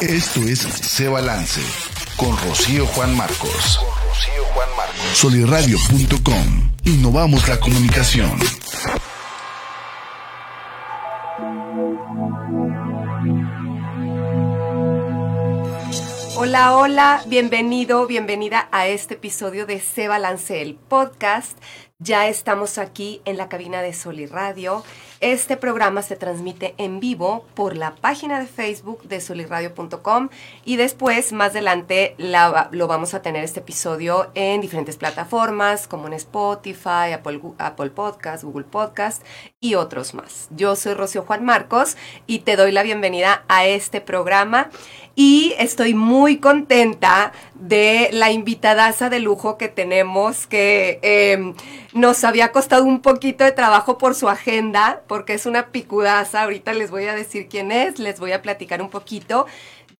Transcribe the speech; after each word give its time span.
Esto 0.00 0.42
es 0.42 0.58
Se 0.58 1.08
Balance 1.08 1.62
con 2.18 2.36
Rocío 2.36 2.86
Juan 2.88 3.16
Marcos. 3.16 3.80
Soliradio.com. 5.14 6.70
Innovamos 6.84 7.48
la 7.48 7.58
comunicación. 7.58 8.38
Hola, 16.36 16.76
hola, 16.76 17.22
bienvenido, 17.26 18.06
bienvenida 18.06 18.68
a 18.72 18.88
este 18.88 19.14
episodio 19.14 19.64
de 19.64 19.80
Se 19.80 20.08
Balance, 20.08 20.60
el 20.60 20.74
podcast. 20.74 21.56
Ya 21.98 22.28
estamos 22.28 22.76
aquí 22.76 23.22
en 23.24 23.38
la 23.38 23.48
cabina 23.48 23.80
de 23.80 23.94
Soli 23.94 24.26
Radio. 24.26 24.84
Este 25.20 25.56
programa 25.56 26.02
se 26.02 26.14
transmite 26.14 26.74
en 26.76 27.00
vivo 27.00 27.46
por 27.54 27.74
la 27.74 27.94
página 27.94 28.38
de 28.38 28.46
Facebook 28.46 29.02
de 29.04 29.22
soliradio.com 29.22 30.28
y 30.66 30.76
después, 30.76 31.32
más 31.32 31.52
adelante, 31.52 32.14
lo 32.18 32.86
vamos 32.86 33.14
a 33.14 33.22
tener 33.22 33.42
este 33.42 33.60
episodio 33.60 34.30
en 34.34 34.60
diferentes 34.60 34.98
plataformas 34.98 35.88
como 35.88 36.06
en 36.06 36.12
Spotify, 36.12 37.12
Apple, 37.14 37.40
Apple 37.56 37.90
Podcast, 37.90 38.44
Google 38.44 38.64
Podcast 38.64 39.22
y 39.58 39.74
otros 39.74 40.12
más. 40.12 40.48
Yo 40.50 40.76
soy 40.76 40.92
Rocío 40.92 41.22
Juan 41.22 41.46
Marcos 41.46 41.96
y 42.26 42.40
te 42.40 42.56
doy 42.56 42.70
la 42.70 42.82
bienvenida 42.82 43.44
a 43.48 43.64
este 43.64 44.02
programa 44.02 44.68
y 45.18 45.54
estoy 45.58 45.94
muy 45.94 46.36
contenta 46.36 47.32
de 47.54 48.10
la 48.12 48.30
invitadaza 48.30 49.08
de 49.08 49.18
lujo 49.18 49.56
que 49.56 49.68
tenemos, 49.68 50.46
que 50.46 50.98
em, 51.00 51.54
nos 51.94 52.22
había 52.22 52.52
costado 52.52 52.84
un 52.84 53.00
poquito 53.00 53.42
de 53.42 53.52
trabajo 53.52 53.96
por 53.96 54.14
su 54.14 54.28
agenda, 54.28 55.00
porque 55.06 55.34
es 55.34 55.46
una 55.46 55.68
picudaza. 55.68 56.42
Ahorita 56.42 56.72
les 56.72 56.90
voy 56.90 57.06
a 57.06 57.14
decir 57.14 57.48
quién 57.48 57.72
es, 57.72 57.98
les 57.98 58.20
voy 58.20 58.32
a 58.32 58.42
platicar 58.42 58.82
un 58.82 58.90
poquito. 58.90 59.46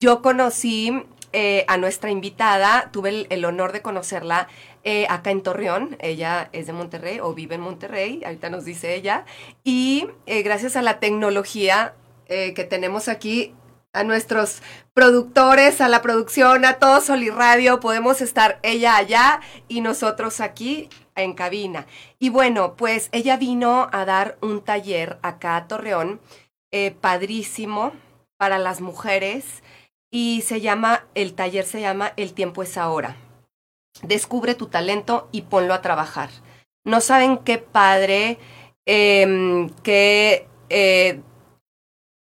Yo 0.00 0.22
conocí 0.22 1.02
eh, 1.32 1.64
a 1.68 1.76
nuestra 1.76 2.10
invitada, 2.10 2.90
tuve 2.92 3.26
el, 3.28 3.44
honor 3.44 3.72
de 3.72 3.82
conocerla 3.82 4.48
eh, 4.84 5.06
acá 5.08 5.30
en 5.30 5.42
Torreón. 5.42 5.96
Ella 6.00 6.48
es 6.52 6.66
de 6.66 6.72
Monterrey 6.72 7.18
o 7.20 7.34
vive 7.34 7.56
en 7.56 7.60
Monterrey, 7.60 8.22
ahorita 8.24 8.50
nos 8.50 8.64
dice 8.64 8.94
ella. 8.94 9.24
Y 9.64 10.08
eh, 10.26 10.42
gracias 10.42 10.76
a 10.76 10.82
la 10.82 11.00
tecnología 11.00 11.94
que 12.28 12.66
tenemos 12.68 13.06
aquí, 13.06 13.54
a 13.96 14.04
nuestros 14.04 14.62
productores, 14.94 15.80
a 15.80 15.88
la 15.88 16.02
producción, 16.02 16.64
a 16.64 16.74
todo 16.74 17.00
Radio, 17.34 17.80
podemos 17.80 18.20
estar 18.20 18.58
ella 18.62 18.96
allá 18.96 19.40
y 19.68 19.80
nosotros 19.80 20.40
aquí 20.40 20.88
en 21.14 21.32
cabina. 21.32 21.86
Y 22.18 22.28
bueno, 22.28 22.76
pues 22.76 23.08
ella 23.12 23.36
vino 23.36 23.88
a 23.92 24.04
dar 24.04 24.36
un 24.42 24.62
taller 24.62 25.18
acá 25.22 25.56
a 25.56 25.66
Torreón, 25.66 26.20
eh, 26.70 26.90
padrísimo 26.92 27.92
para 28.36 28.58
las 28.58 28.80
mujeres 28.80 29.62
y 30.10 30.42
se 30.42 30.60
llama, 30.60 31.04
el 31.14 31.34
taller 31.34 31.64
se 31.64 31.80
llama 31.80 32.12
El 32.16 32.32
tiempo 32.34 32.62
es 32.62 32.76
ahora. 32.76 33.16
Descubre 34.02 34.54
tu 34.54 34.66
talento 34.66 35.28
y 35.32 35.42
ponlo 35.42 35.74
a 35.74 35.82
trabajar. 35.82 36.28
No 36.84 37.00
saben 37.00 37.38
qué 37.38 37.58
padre, 37.58 38.38
em, 38.84 39.70
qué... 39.82 40.48
Eh, 40.68 41.20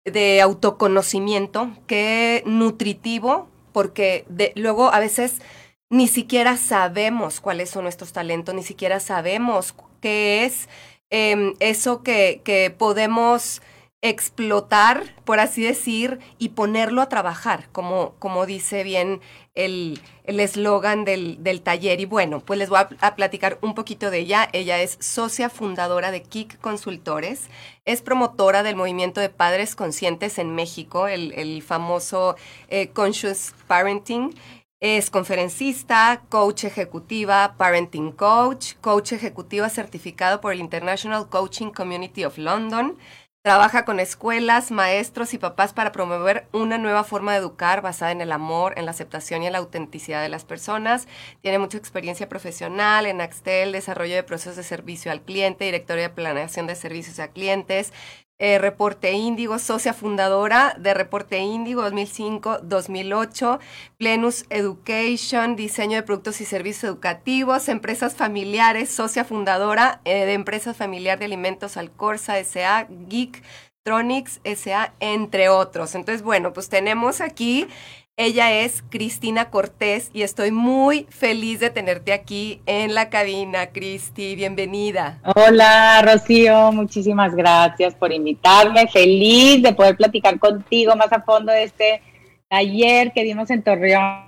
de 0.05 0.41
autoconocimiento, 0.41 1.71
qué 1.87 2.43
nutritivo, 2.45 3.47
porque 3.71 4.25
de, 4.29 4.53
luego 4.55 4.93
a 4.93 4.99
veces 4.99 5.41
ni 5.89 6.07
siquiera 6.07 6.57
sabemos 6.57 7.41
cuáles 7.41 7.69
son 7.69 7.83
nuestros 7.83 8.13
talentos, 8.13 8.55
ni 8.55 8.63
siquiera 8.63 8.99
sabemos 8.99 9.75
qué 10.01 10.45
es 10.45 10.69
em, 11.09 11.53
eso 11.59 12.03
que, 12.03 12.41
que 12.43 12.73
podemos 12.75 13.61
explotar, 14.01 15.15
por 15.23 15.39
así 15.39 15.63
decir, 15.63 16.19
y 16.37 16.49
ponerlo 16.49 17.01
a 17.01 17.09
trabajar, 17.09 17.69
como, 17.71 18.13
como 18.19 18.45
dice 18.45 18.83
bien 18.83 19.21
el 19.55 19.99
eslogan 20.25 21.05
del, 21.05 21.41
del, 21.43 21.61
taller. 21.61 21.99
Y 21.99 22.05
bueno, 22.05 22.41
pues 22.41 22.59
les 22.59 22.69
voy 22.69 22.79
a, 22.99 23.15
platicar 23.15 23.57
un 23.61 23.73
poquito 23.73 24.11
de 24.11 24.19
ella. 24.19 24.49
Ella 24.53 24.81
es 24.81 24.97
socia 24.99 25.49
fundadora 25.49 26.11
de 26.11 26.21
Kik 26.21 26.59
Consultores, 26.59 27.49
es 27.85 28.01
promotora 28.01 28.63
del 28.63 28.75
movimiento 28.75 29.21
de 29.21 29.29
padres 29.29 29.75
conscientes 29.75 30.37
en 30.37 30.53
México, 30.53 31.07
el, 31.07 31.31
el 31.33 31.63
famoso 31.63 32.35
eh, 32.67 32.89
Conscious 32.89 33.53
Parenting. 33.67 34.35
Es 34.81 35.09
conferencista, 35.09 36.21
coach 36.29 36.65
ejecutiva, 36.65 37.55
parenting 37.57 38.11
coach, 38.11 38.73
coach 38.81 39.13
ejecutiva 39.13 39.69
certificado 39.69 40.41
por 40.41 40.51
el 40.51 40.59
International 40.59 41.29
Coaching 41.29 41.71
Community 41.71 42.25
of 42.25 42.37
London 42.37 42.97
Trabaja 43.45 43.85
con 43.85 43.99
escuelas, 43.99 44.71
maestros 44.71 45.35
y 45.35 45.37
papás 45.37 45.71
para 45.71 45.91
promover 45.91 46.47
una 46.51 46.79
nueva 46.79 47.03
forma 47.03 47.31
de 47.31 47.37
educar 47.37 47.83
basada 47.83 48.11
en 48.11 48.21
el 48.21 48.31
amor, 48.31 48.73
en 48.75 48.85
la 48.85 48.89
aceptación 48.89 49.43
y 49.43 49.45
en 49.45 49.51
la 49.51 49.59
autenticidad 49.59 50.23
de 50.23 50.29
las 50.29 50.43
personas. 50.45 51.07
Tiene 51.43 51.59
mucha 51.59 51.77
experiencia 51.77 52.27
profesional 52.27 53.05
en 53.05 53.21
Axtel, 53.21 53.71
desarrollo 53.71 54.15
de 54.15 54.23
procesos 54.23 54.55
de 54.55 54.63
servicio 54.63 55.11
al 55.11 55.21
cliente, 55.21 55.65
directorio 55.65 56.01
de 56.01 56.09
planeación 56.09 56.65
de 56.65 56.73
servicios 56.73 57.19
a 57.19 57.27
clientes, 57.27 57.93
eh, 58.37 58.59
Reporte 58.59 59.13
Índigo, 59.13 59.59
socia 59.59 59.93
fundadora 59.93 60.75
de 60.77 60.93
Reporte 60.93 61.39
Índigo 61.39 61.83
2005-2008, 61.83 63.59
Plenus 63.97 64.45
Education, 64.49 65.55
diseño 65.55 65.95
de 65.95 66.03
productos 66.03 66.41
y 66.41 66.45
servicios 66.45 66.83
educativos, 66.83 67.69
empresas 67.69 68.15
familiares, 68.15 68.89
socia 68.89 69.23
fundadora 69.23 70.01
eh, 70.03 70.25
de 70.25 70.33
Empresas 70.33 70.75
Familiar 70.75 71.17
de 71.17 71.25
Alimentos 71.25 71.77
Alcorsa 71.77 72.37
S.A., 72.39 72.87
Geek, 73.07 73.41
Tronics 73.85 74.41
S.A., 74.43 74.93
entre 74.99 75.47
otros. 75.49 75.95
Entonces, 75.95 76.21
bueno, 76.21 76.51
pues 76.51 76.69
tenemos 76.69 77.21
aquí 77.21 77.67
ella 78.17 78.61
es 78.61 78.81
Cristina 78.89 79.49
Cortés 79.49 80.09
y 80.13 80.21
estoy 80.21 80.51
muy 80.51 81.05
feliz 81.09 81.59
de 81.59 81.69
tenerte 81.69 82.13
aquí 82.13 82.61
en 82.65 82.93
la 82.93 83.09
cabina, 83.09 83.67
Cristi. 83.67 84.35
Bienvenida. 84.35 85.19
Hola, 85.35 86.01
Rocío. 86.01 86.71
Muchísimas 86.71 87.35
gracias 87.35 87.93
por 87.95 88.13
invitarme. 88.13 88.87
Feliz 88.87 89.61
de 89.61 89.73
poder 89.73 89.97
platicar 89.97 90.39
contigo 90.39 90.95
más 90.95 91.11
a 91.11 91.21
fondo 91.23 91.51
de 91.51 91.63
este 91.63 92.01
taller 92.47 93.11
que 93.11 93.23
dimos 93.23 93.49
en 93.49 93.63
Torreón, 93.63 94.23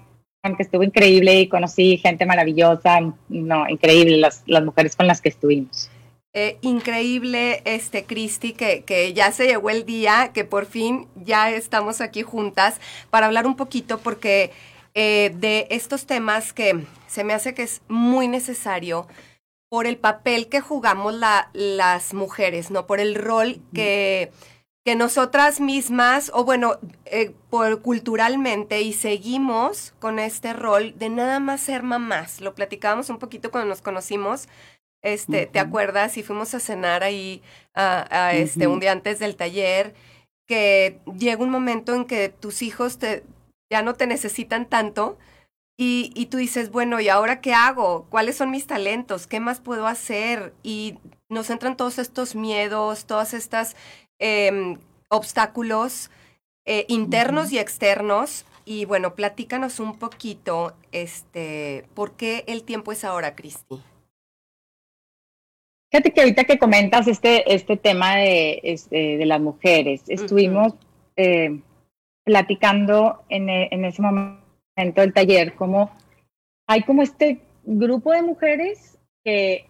que 0.58 0.64
estuvo 0.64 0.84
increíble 0.84 1.40
y 1.40 1.48
conocí 1.48 1.98
gente 1.98 2.26
maravillosa. 2.26 3.00
No, 3.30 3.70
increíble 3.70 4.18
las, 4.18 4.44
las 4.48 4.66
mujeres 4.66 4.98
con 4.98 5.08
las 5.08 5.22
que 5.22 5.30
estuvimos. 5.30 5.90
Eh, 6.40 6.60
increíble, 6.62 7.64
este, 7.66 8.06
Cristi, 8.06 8.54
que, 8.54 8.84
que 8.84 9.12
ya 9.16 9.32
se 9.32 9.48
llegó 9.48 9.72
el 9.72 9.88
día, 9.88 10.30
que 10.36 10.46
por 10.46 10.68
fin 10.68 11.08
ya 11.16 11.50
estamos 11.50 12.00
aquí 12.00 12.22
juntas 12.22 12.80
para 13.10 13.26
hablar 13.26 13.48
un 13.48 13.56
poquito, 13.56 13.98
porque 13.98 14.52
eh, 14.94 15.32
de 15.34 15.66
estos 15.72 16.06
temas 16.06 16.54
que 16.54 16.86
se 17.08 17.24
me 17.24 17.34
hace 17.34 17.56
que 17.56 17.64
es 17.64 17.82
muy 17.88 18.28
necesario 18.28 19.08
por 19.68 19.88
el 19.88 19.98
papel 19.98 20.48
que 20.48 20.62
jugamos 20.62 21.16
la, 21.16 21.50
las 21.54 22.14
mujeres, 22.14 22.70
¿no? 22.70 22.86
Por 22.86 23.00
el 23.00 23.16
rol 23.16 23.60
que, 23.74 24.32
que 24.86 24.96
nosotras 24.96 25.60
mismas, 25.60 26.30
o 26.36 26.46
bueno, 26.46 26.78
eh, 27.06 27.32
por 27.50 27.82
culturalmente, 27.82 28.84
y 28.84 28.94
seguimos 28.94 29.96
con 29.98 30.20
este 30.20 30.54
rol 30.54 30.94
de 31.00 31.10
nada 31.10 31.40
más 31.40 31.62
ser 31.62 31.82
mamás. 31.82 32.42
Lo 32.42 32.54
platicábamos 32.54 33.10
un 33.10 33.18
poquito 33.18 33.50
cuando 33.50 33.70
nos 33.70 33.82
conocimos 33.82 34.48
este, 35.02 35.46
¿te 35.46 35.60
acuerdas? 35.60 36.18
Y 36.18 36.24
fuimos 36.24 36.54
a 36.54 36.60
cenar 36.60 37.04
ahí 37.04 37.42
a, 37.74 38.34
este, 38.34 38.68
un 38.68 38.80
día 38.80 38.92
antes 38.92 39.20
del 39.20 39.36
taller, 39.36 39.94
que 40.48 41.00
llega 41.18 41.44
un 41.44 41.50
momento 41.50 41.94
en 41.94 42.06
que 42.06 42.30
tus 42.30 42.62
hijos 42.62 42.98
te, 42.98 43.24
ya 43.72 43.82
no 43.82 43.94
te 43.94 44.08
necesitan 44.08 44.66
tanto 44.66 45.18
y, 45.78 46.12
y 46.16 46.26
tú 46.26 46.38
dices, 46.38 46.72
bueno, 46.72 47.00
¿y 47.00 47.10
ahora 47.10 47.40
qué 47.40 47.54
hago? 47.54 48.08
¿Cuáles 48.10 48.36
son 48.36 48.50
mis 48.50 48.66
talentos? 48.66 49.28
¿Qué 49.28 49.40
más 49.40 49.60
puedo 49.60 49.86
hacer? 49.86 50.54
Y 50.64 50.98
nos 51.30 51.50
entran 51.52 51.78
todos 51.78 52.00
estos 52.00 52.36
miedos, 52.36 53.06
todas 53.06 53.36
estas 53.36 53.76
em, 54.18 54.80
obstáculos 55.10 56.10
eh, 56.66 56.86
internos 56.90 57.52
y 57.52 57.60
externos. 57.60 58.46
Y 58.66 58.86
bueno, 58.86 59.14
platícanos 59.14 59.80
un 59.80 59.98
poquito, 59.98 60.76
este, 60.92 61.86
¿por 61.94 62.14
qué 62.14 62.44
el 62.48 62.64
tiempo 62.64 62.92
es 62.92 63.04
ahora, 63.06 63.36
Cristi? 63.36 63.82
Fíjate 65.98 66.14
que 66.14 66.22
ahorita 66.22 66.44
que 66.44 66.60
comentas 66.60 67.08
este, 67.08 67.56
este 67.56 67.76
tema 67.76 68.18
de, 68.18 68.60
este, 68.62 69.18
de 69.18 69.26
las 69.26 69.42
mujeres, 69.42 70.04
estuvimos 70.08 70.76
eh, 71.16 71.60
platicando 72.24 73.24
en, 73.30 73.50
e, 73.50 73.68
en, 73.72 73.84
ese 73.84 74.04
momento 74.04 75.02
del 75.02 75.12
taller, 75.12 75.56
como 75.56 75.90
hay 76.68 76.84
como 76.84 77.02
este 77.02 77.42
grupo 77.64 78.12
de 78.12 78.22
mujeres 78.22 79.00
que 79.26 79.66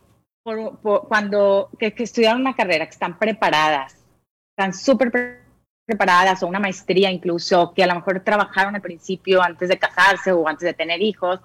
cuando 1.07 1.69
que, 1.79 1.93
que, 1.93 2.03
estudiaron 2.03 2.41
una 2.41 2.57
carrera, 2.57 2.87
que 2.87 2.91
están 2.91 3.17
preparadas, 3.17 4.03
están 4.51 4.73
súper 4.73 5.39
preparadas 5.85 6.43
o 6.43 6.47
una 6.47 6.59
maestría 6.59 7.09
incluso, 7.09 7.73
que 7.73 7.85
a 7.85 7.87
lo 7.87 7.95
mejor 7.95 8.19
trabajaron 8.19 8.75
al 8.75 8.81
principio 8.81 9.41
antes 9.41 9.69
de 9.69 9.79
casarse 9.79 10.33
o 10.33 10.45
antes 10.45 10.65
de 10.65 10.73
tener 10.73 11.01
hijos. 11.01 11.39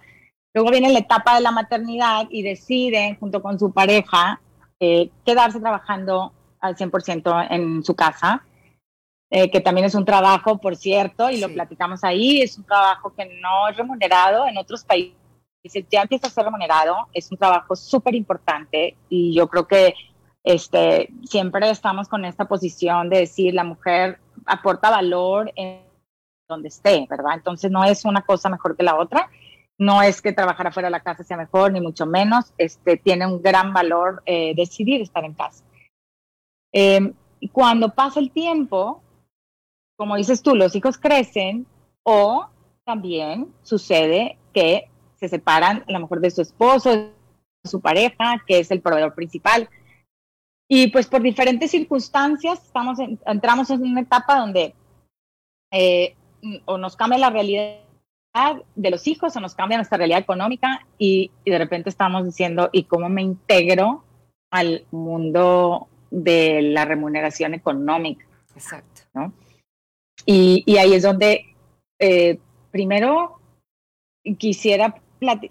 Luego 0.53 0.73
viene 0.73 0.93
la 0.93 0.99
etapa 0.99 1.37
de 1.37 1.41
la 1.41 1.53
maternidad 1.53 2.27
y 2.31 2.43
deciden 2.43 3.15
junto 3.21 3.41
con 3.41 3.61
su 3.61 3.73
pareja 3.73 4.41
eh, 4.85 5.11
quedarse 5.25 5.61
trabajando 5.61 6.33
al 6.59 6.75
100% 6.75 7.47
en 7.51 7.85
su 7.85 7.95
casa. 7.95 8.45
eh, 9.31 9.51
que 9.51 9.61
también 9.61 9.87
es 9.87 9.95
un 9.95 10.05
trabajo, 10.05 10.59
por 10.59 10.77
cierto, 10.77 11.31
y 11.31 11.39
lo 11.41 11.49
platicamos 11.49 12.05
ahí, 12.05 12.43
es 12.43 12.59
un 12.59 12.65
trabajo 12.65 13.15
que 13.15 13.25
no 13.41 13.69
es 13.69 13.77
remunerado 13.77 14.47
en 14.47 14.59
otros 14.59 14.85
países, 14.85 15.17
ya 15.91 16.03
empieza 16.03 16.27
a 16.27 16.31
ser 16.31 16.45
remunerado, 16.45 16.97
es 17.15 17.31
un 17.33 17.39
trabajo 17.39 17.75
súper 17.75 18.15
importante 18.15 18.97
y 19.09 19.33
yo 19.35 19.49
creo 19.49 19.67
que 19.67 19.95
este, 20.45 21.09
siempre 21.25 21.71
estamos 21.71 22.09
con 22.09 22.25
esta 22.27 22.47
posición 22.47 23.09
de 23.09 23.21
decir 23.21 23.55
la 23.55 23.65
mujer 23.65 24.19
aporta 24.45 24.91
valor 24.91 25.51
en 25.57 25.81
donde 26.49 26.69
esté, 26.69 27.07
¿verdad? 27.09 27.35
Entonces 27.37 27.71
no 27.71 27.85
es 27.85 28.05
una 28.05 28.23
cosa 28.23 28.51
mejor 28.51 28.77
que 28.77 28.83
la 28.83 28.97
otra, 28.97 29.31
no 29.83 30.01
es 30.01 30.23
que 30.23 30.33
trabajar 30.33 30.69
afuera 30.69 30.87
de 30.87 30.93
la 30.93 31.03
casa 31.03 31.25
sea 31.25 31.37
mejor, 31.37 31.73
ni 31.73 31.81
mucho 31.81 32.07
menos, 32.07 32.55
este, 32.57 32.97
tiene 32.97 33.27
un 33.27 33.43
gran 33.43 33.73
valor 33.73 34.23
eh, 34.27 34.55
decidir 34.55 35.03
estar 35.03 35.25
en 35.25 35.35
casa. 35.35 35.65
Eh, 36.73 37.13
cuando 37.51 37.93
pasa 37.93 38.21
el 38.21 38.31
tiempo, 38.31 39.03
como 39.97 40.17
dices 40.17 40.43
tú, 40.43 40.55
los 40.55 40.75
hijos 40.77 40.99
crecen 40.99 41.67
o 42.05 42.49
también 42.85 43.53
sucede 43.63 44.39
que 44.53 44.89
se 45.17 45.29
separan 45.29 45.85
a 45.89 45.93
lo 45.93 46.01
mejor 46.01 46.21
de 46.21 46.31
su 46.31 46.43
esposo, 46.43 46.91
de 46.97 47.13
su 47.65 47.81
pareja, 47.81 48.43
que 48.47 48.61
es 48.61 48.71
el 48.71 48.81
proveedor 48.81 49.15
principal. 49.15 49.69
Y 50.69 50.89
pues 50.89 51.07
por 51.07 51.23
diferentes 51.23 51.71
circunstancias 51.71 52.63
estamos 52.65 52.99
entramos 53.27 53.69
en 53.71 53.83
una 53.83 54.01
etapa 54.01 54.39
donde 54.39 54.75
eh, 55.73 56.15
o 56.65 56.79
nos 56.79 56.97
cambia 56.97 57.19
la 57.19 57.31
realidad 57.31 57.79
de 58.75 58.91
los 58.91 59.07
hijos 59.07 59.37
o 59.37 59.41
nos 59.41 59.55
cambia 59.55 59.77
nuestra 59.77 59.99
realidad 59.99 60.21
económica 60.21 60.87
y, 60.99 61.31
y, 61.45 61.51
de 61.51 61.59
repente 61.59 61.91
estamos 61.91 62.25
diciendo, 62.25 62.71
¿y 62.73 62.85
cómo 62.85 63.09
me 63.09 63.23
integro 63.23 64.05
al 64.51 64.87
mundo 64.91 65.89
de 66.11 66.63
la 66.63 66.85
remuneración 66.85 67.55
económica? 67.55 68.25
Exacto. 68.55 69.03
¿no? 69.13 69.33
Y, 70.25 70.63
y 70.67 70.79
ahí 70.79 70.95
es 70.95 71.03
donde, 71.03 71.55
eh, 71.99 72.39
primero, 72.71 73.39
quisiera 74.39 74.95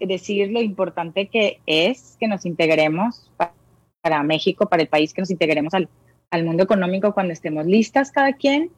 decir 0.00 0.50
lo 0.50 0.60
importante 0.60 1.28
que 1.28 1.60
es 1.66 2.16
que 2.18 2.28
nos 2.28 2.44
integremos 2.44 3.30
para, 3.36 3.54
para, 4.00 4.22
México, 4.22 4.68
para 4.68 4.82
el 4.82 4.88
país, 4.88 5.14
que 5.14 5.22
nos 5.22 5.30
integremos 5.30 5.72
al, 5.74 5.88
al 6.30 6.44
mundo 6.44 6.64
económico 6.64 7.14
cuando 7.14 7.32
estemos 7.32 7.66
listas 7.66 8.10
cada 8.10 8.32
quien, 8.32 8.70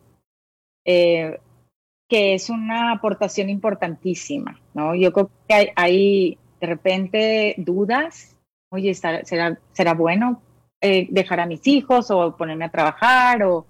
eh, 0.84 1.38
que 2.08 2.34
es 2.34 2.50
una 2.50 2.92
aportación 2.92 3.48
importantísima, 3.48 4.60
¿no? 4.74 4.94
Yo 4.94 5.12
creo 5.12 5.30
que 5.48 5.72
hay, 5.74 6.38
de 6.60 6.66
repente 6.66 7.54
dudas, 7.58 8.36
oye, 8.70 8.94
¿será, 8.94 9.58
será 9.72 9.94
bueno 9.94 10.42
eh, 10.80 11.06
dejar 11.10 11.40
a 11.40 11.46
mis 11.46 11.66
hijos 11.66 12.10
o 12.10 12.36
ponerme 12.36 12.66
a 12.66 12.70
trabajar? 12.70 13.42
O, 13.44 13.66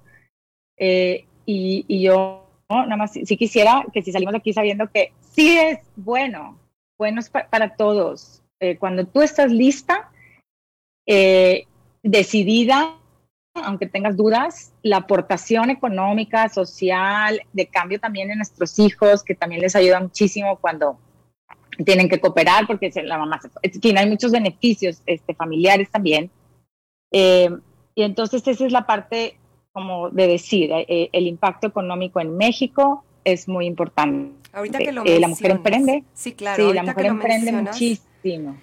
eh, 0.77 1.27
y, 1.47 2.03
yo 2.03 2.41
nada 2.69 2.97
más 2.97 3.13
sí, 3.13 3.37
quisiera 3.37 3.85
que 3.93 4.03
si 4.03 4.11
salimos 4.11 4.33
de 4.33 4.39
aquí 4.39 4.53
sabiendo 4.53 4.91
que 4.91 5.13
sí 5.21 5.57
es 5.57 5.79
bueno, 5.95 6.59
bueno 6.99 7.21
es 7.21 7.31
pa 7.31 7.49
para 7.49 7.77
todos. 7.77 8.43
Eh, 8.61 8.77
cuando 8.79 9.07
tú 9.07 9.23
estás 9.23 9.53
lista, 9.53 10.11
decidida, 12.03 12.97
aunque 13.55 13.87
tengas 13.87 14.17
dudas, 14.17 14.73
la 14.83 14.99
aportación 14.99 15.71
económica, 15.71 16.49
social, 16.49 17.41
de 17.53 17.67
cambio 17.67 18.01
también 18.01 18.31
en 18.31 18.39
nuestros 18.39 18.79
hijos, 18.79 19.23
que 19.23 19.35
también 19.35 19.61
les 19.61 19.77
ayuda 19.77 20.01
muchísimo 20.01 20.57
cuando 20.57 20.99
tienen 21.85 22.09
que 22.09 22.21
cooperar, 22.21 22.67
porque 22.67 22.91
la 23.05 23.19
mamá 23.19 23.41
se... 23.41 23.49
En 23.63 23.81
fin, 23.81 23.99
hay 23.99 24.09
muchos 24.09 24.33
beneficios 24.33 25.03
este, 25.07 25.35
familiares 25.35 25.91
también. 25.91 26.31
Eh, 27.13 27.51
y 27.95 28.03
entonces 28.03 28.47
esa 28.47 28.67
es 28.67 28.73
la 28.73 28.87
parte 28.87 29.39
como 29.75 30.09
de 30.11 30.29
decir, 30.29 30.71
eh, 30.71 30.87
eh, 30.89 31.09
el 31.13 31.27
impacto 31.27 31.67
económico 31.67 32.21
en 32.21 32.37
México 32.37 33.05
es 33.25 33.49
muy 33.49 33.67
importante. 33.67 34.33
Ahorita 34.53 34.79
que 34.79 34.93
lo 34.93 35.05
eh, 35.05 35.19
la 35.19 35.27
mujer 35.27 35.51
emprende. 35.51 36.05
Sí, 36.15 36.33
claro. 36.33 36.69
Sí, 36.69 36.73
la 36.73 36.85
mujer 36.85 37.07
emprende 37.07 37.53
muchísimo. 37.53 38.57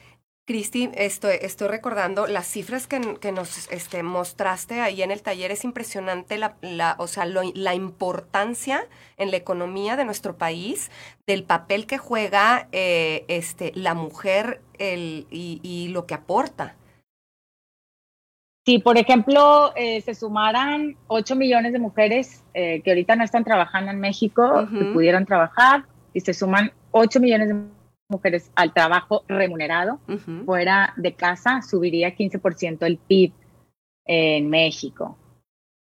Cristi, 0.51 0.89
estoy, 0.95 1.35
estoy 1.39 1.69
recordando 1.69 2.27
las 2.27 2.45
cifras 2.45 2.85
que, 2.85 2.99
que 3.21 3.31
nos 3.31 3.71
este, 3.71 4.03
mostraste 4.03 4.81
ahí 4.81 5.01
en 5.01 5.09
el 5.09 5.21
taller. 5.21 5.49
Es 5.49 5.63
impresionante 5.63 6.37
la, 6.37 6.57
la, 6.59 6.97
o 6.99 7.07
sea, 7.07 7.25
lo, 7.25 7.41
la 7.55 7.73
importancia 7.73 8.85
en 9.15 9.31
la 9.31 9.37
economía 9.37 9.95
de 9.95 10.03
nuestro 10.03 10.35
país, 10.35 10.91
del 11.25 11.45
papel 11.45 11.85
que 11.85 11.97
juega 11.97 12.67
eh, 12.73 13.23
este, 13.29 13.71
la 13.75 13.93
mujer 13.93 14.59
el, 14.77 15.25
y, 15.31 15.61
y 15.63 15.87
lo 15.87 16.05
que 16.05 16.15
aporta. 16.15 16.75
Si, 18.65 18.79
por 18.79 18.97
ejemplo, 18.97 19.71
eh, 19.77 20.01
se 20.01 20.13
sumaran 20.15 20.97
8 21.07 21.33
millones 21.37 21.71
de 21.71 21.79
mujeres 21.79 22.43
eh, 22.53 22.81
que 22.81 22.91
ahorita 22.91 23.15
no 23.15 23.23
están 23.23 23.45
trabajando 23.45 23.89
en 23.89 24.01
México, 24.01 24.41
uh 24.41 24.65
-huh. 24.65 24.79
que 24.79 24.85
pudieran 24.91 25.25
trabajar, 25.25 25.85
y 26.13 26.19
se 26.19 26.33
suman 26.33 26.73
8 26.91 27.21
millones 27.21 27.47
de 27.47 27.53
mujeres 27.53 27.80
al 28.55 28.73
trabajo 28.73 29.23
remunerado 29.27 29.99
uh 30.07 30.13
-huh. 30.13 30.45
fuera 30.45 30.93
de 30.97 31.13
casa, 31.13 31.61
subiría 31.61 32.15
15% 32.15 32.85
el 32.85 32.97
PIB 32.97 33.33
en 34.05 34.49
México. 34.49 35.17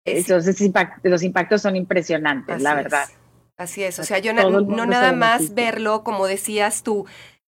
Es, 0.05 0.29
Entonces, 0.29 0.61
impact 0.61 1.05
los 1.05 1.23
impactos 1.23 1.61
son 1.61 1.75
impresionantes, 1.75 2.61
la 2.61 2.75
verdad. 2.75 3.03
Es. 3.03 3.15
Así 3.57 3.83
es, 3.83 3.99
o 3.99 4.03
sea, 4.05 4.19
yo 4.19 4.33
no, 4.33 4.61
no 4.61 4.85
nada 4.85 5.11
más 5.11 5.53
verlo, 5.53 6.05
como 6.05 6.27
decías 6.27 6.81
tú, 6.81 7.05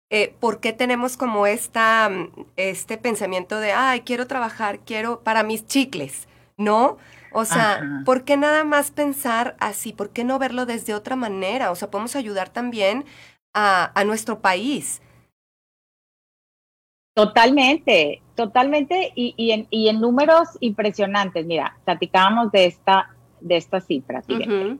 eh, 0.09 0.35
¿por 0.39 0.59
qué 0.59 0.73
tenemos 0.73 1.15
como 1.15 1.45
esta, 1.45 2.11
este 2.57 2.97
pensamiento 2.97 3.59
de, 3.59 3.71
ay, 3.71 4.01
quiero 4.01 4.25
trabajar, 4.25 4.79
quiero 4.79 5.21
para 5.21 5.43
mis 5.43 5.67
chicles? 5.67 6.27
¿No? 6.57 6.97
O 7.31 7.45
sea, 7.45 7.75
Ajá. 7.75 8.01
¿por 8.03 8.23
qué 8.23 8.35
nada 8.35 8.63
más 8.63 8.91
pensar 8.91 9.55
así? 9.59 9.93
¿Por 9.93 10.09
qué 10.09 10.23
no 10.23 10.37
verlo 10.37 10.65
desde 10.65 10.93
otra 10.93 11.15
manera? 11.15 11.71
O 11.71 11.75
sea, 11.75 11.89
podemos 11.89 12.15
ayudar 12.17 12.49
también 12.49 13.05
a, 13.53 13.91
a 13.99 14.03
nuestro 14.03 14.39
país. 14.39 15.01
Totalmente, 17.13 18.21
totalmente, 18.35 19.11
y, 19.15 19.33
y, 19.35 19.51
en, 19.51 19.67
y, 19.69 19.89
en, 19.89 19.99
números 19.99 20.47
impresionantes. 20.61 21.45
Mira, 21.45 21.77
platicábamos 21.83 22.51
de 22.51 22.65
esta, 22.65 23.15
de 23.41 23.57
estas 23.57 23.85
cifras. 23.85 24.25
Uh 24.29 24.33
-huh. 24.33 24.79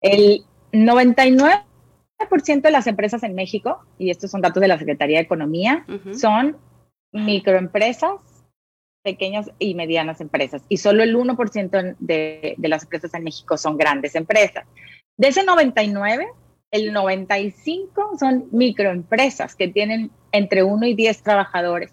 El 0.00 0.44
99 0.72 1.62
de 2.62 2.70
las 2.70 2.86
empresas 2.86 3.22
en 3.22 3.34
México, 3.34 3.84
y 3.98 4.10
estos 4.10 4.30
son 4.30 4.40
datos 4.40 4.60
de 4.60 4.68
la 4.68 4.78
Secretaría 4.78 5.18
de 5.18 5.24
Economía, 5.24 5.84
uh 5.88 5.92
-huh. 5.92 6.14
son 6.14 6.56
microempresas, 7.12 8.12
pequeñas 9.02 9.50
y 9.58 9.74
medianas 9.74 10.20
empresas, 10.20 10.62
y 10.68 10.76
solo 10.78 11.02
el 11.02 11.14
1% 11.14 11.96
de, 11.98 12.54
de, 12.56 12.68
las 12.68 12.84
empresas 12.84 13.12
en 13.14 13.24
México 13.24 13.56
son 13.56 13.76
grandes 13.76 14.14
empresas. 14.14 14.64
De 15.16 15.28
ese 15.28 15.44
99, 15.44 16.26
el 16.74 16.92
95 16.92 18.18
son 18.18 18.48
microempresas 18.50 19.54
que 19.54 19.68
tienen 19.68 20.10
entre 20.32 20.64
1 20.64 20.86
y 20.86 20.94
10 20.94 21.22
trabajadores. 21.22 21.92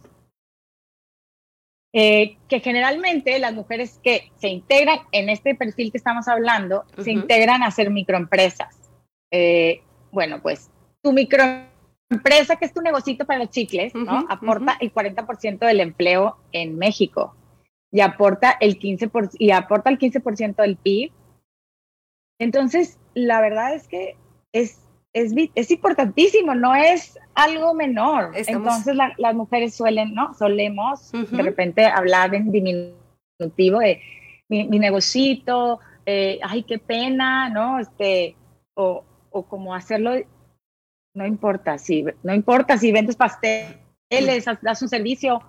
Eh, 1.93 2.37
que 2.47 2.61
generalmente 2.61 3.37
las 3.37 3.53
mujeres 3.53 3.99
que 4.03 4.31
se 4.37 4.47
integran 4.47 4.99
en 5.11 5.29
este 5.29 5.53
perfil 5.53 5.91
que 5.91 5.99
estamos 5.99 6.27
hablando, 6.27 6.79
uh 6.79 6.95
-huh. 6.95 7.03
se 7.03 7.11
integran 7.11 7.61
a 7.61 7.69
ser 7.69 7.91
microempresas. 7.91 8.75
Eh, 9.31 9.83
bueno, 10.11 10.41
pues 10.41 10.71
tu 11.03 11.13
microempresa, 11.13 12.55
que 12.55 12.65
es 12.65 12.73
tu 12.73 12.81
negocito 12.81 13.25
para 13.25 13.39
los 13.39 13.51
chicles, 13.51 13.93
¿no? 13.93 14.01
Uh 14.01 14.05
-huh, 14.05 14.25
aporta 14.29 14.73
uh 14.73 14.75
-huh. 14.77 14.81
el 14.81 14.91
40% 14.91 15.67
del 15.67 15.79
empleo 15.79 16.37
en 16.53 16.75
México 16.79 17.35
y 17.91 17.99
aporta 18.01 18.57
el 18.59 18.79
15%, 18.79 19.35
y 19.37 19.51
aporta 19.51 19.91
el 19.91 19.99
15% 19.99 20.63
del 20.63 20.77
PIB. 20.77 21.11
Entonces, 22.39 22.97
la 23.13 23.41
verdad 23.41 23.75
es 23.75 23.87
que 23.87 24.15
es, 24.53 24.81
es, 25.13 25.33
es 25.55 25.71
importantísimo, 25.71 26.55
no 26.55 26.75
es 26.75 27.19
algo 27.35 27.73
menor. 27.73 28.31
Estamos... 28.35 28.67
Entonces, 28.67 28.95
la, 28.95 29.13
las 29.17 29.35
mujeres 29.35 29.75
suelen, 29.75 30.13
¿no? 30.13 30.33
Solemos 30.33 31.13
uh 31.13 31.17
-huh. 31.17 31.37
de 31.37 31.43
repente 31.43 31.85
hablar 31.85 32.33
en 32.35 32.51
diminutivo 32.51 33.79
de 33.79 34.01
mi, 34.49 34.67
mi 34.67 34.79
negocito, 34.79 35.79
eh, 36.05 36.39
ay, 36.43 36.63
qué 36.63 36.77
pena, 36.77 37.49
¿no? 37.49 37.79
Este, 37.79 38.35
o, 38.75 39.03
o 39.29 39.43
como 39.43 39.73
hacerlo, 39.73 40.11
no 41.15 41.25
importa 41.25 41.77
si, 41.77 42.05
no 42.23 42.33
importa 42.33 42.77
si 42.77 42.91
vendes 42.91 43.15
pasteles, 43.15 44.45
das 44.61 44.81
un 44.81 44.89
servicio, 44.89 45.41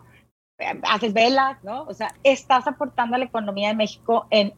haces 0.84 1.12
velas, 1.12 1.62
¿no? 1.64 1.84
O 1.84 1.94
sea, 1.94 2.14
estás 2.22 2.66
aportando 2.66 3.16
a 3.16 3.18
la 3.18 3.24
economía 3.24 3.68
de 3.68 3.74
México 3.74 4.26
en, 4.30 4.52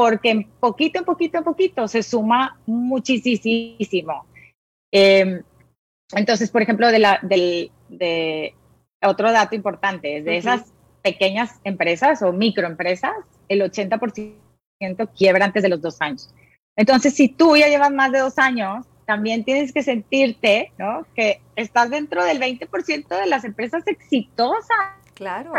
porque 0.00 0.30
en 0.30 0.44
poquito, 0.44 0.98
en 0.98 1.04
poquito, 1.04 1.36
en 1.36 1.44
poquito 1.44 1.86
se 1.86 2.02
suma 2.02 2.58
muchísimo. 2.64 4.24
Eh, 4.90 5.42
entonces, 6.12 6.50
por 6.50 6.62
ejemplo, 6.62 6.88
de 6.88 6.98
la, 6.98 7.18
del, 7.20 7.70
de 7.90 8.54
otro 9.02 9.30
dato 9.30 9.54
importante 9.54 10.16
es 10.16 10.24
de 10.24 10.30
uh 10.30 10.34
-huh. 10.34 10.38
esas 10.38 10.72
pequeñas 11.02 11.60
empresas 11.64 12.22
o 12.22 12.32
microempresas, 12.32 13.12
el 13.50 13.60
80% 13.60 14.38
quiebra 15.14 15.44
antes 15.44 15.62
de 15.62 15.68
los 15.68 15.82
dos 15.82 16.00
años. 16.00 16.34
Entonces, 16.76 17.12
si 17.12 17.28
tú 17.28 17.58
ya 17.58 17.68
llevas 17.68 17.90
más 17.90 18.10
de 18.10 18.20
dos 18.20 18.38
años, 18.38 18.86
también 19.04 19.44
tienes 19.44 19.70
que 19.70 19.82
sentirte, 19.82 20.72
¿no? 20.78 21.06
Que 21.14 21.42
estás 21.56 21.90
dentro 21.90 22.24
del 22.24 22.40
20% 22.40 23.06
de 23.06 23.26
las 23.26 23.44
empresas 23.44 23.86
exitosas. 23.86 24.96
Claro. 25.12 25.52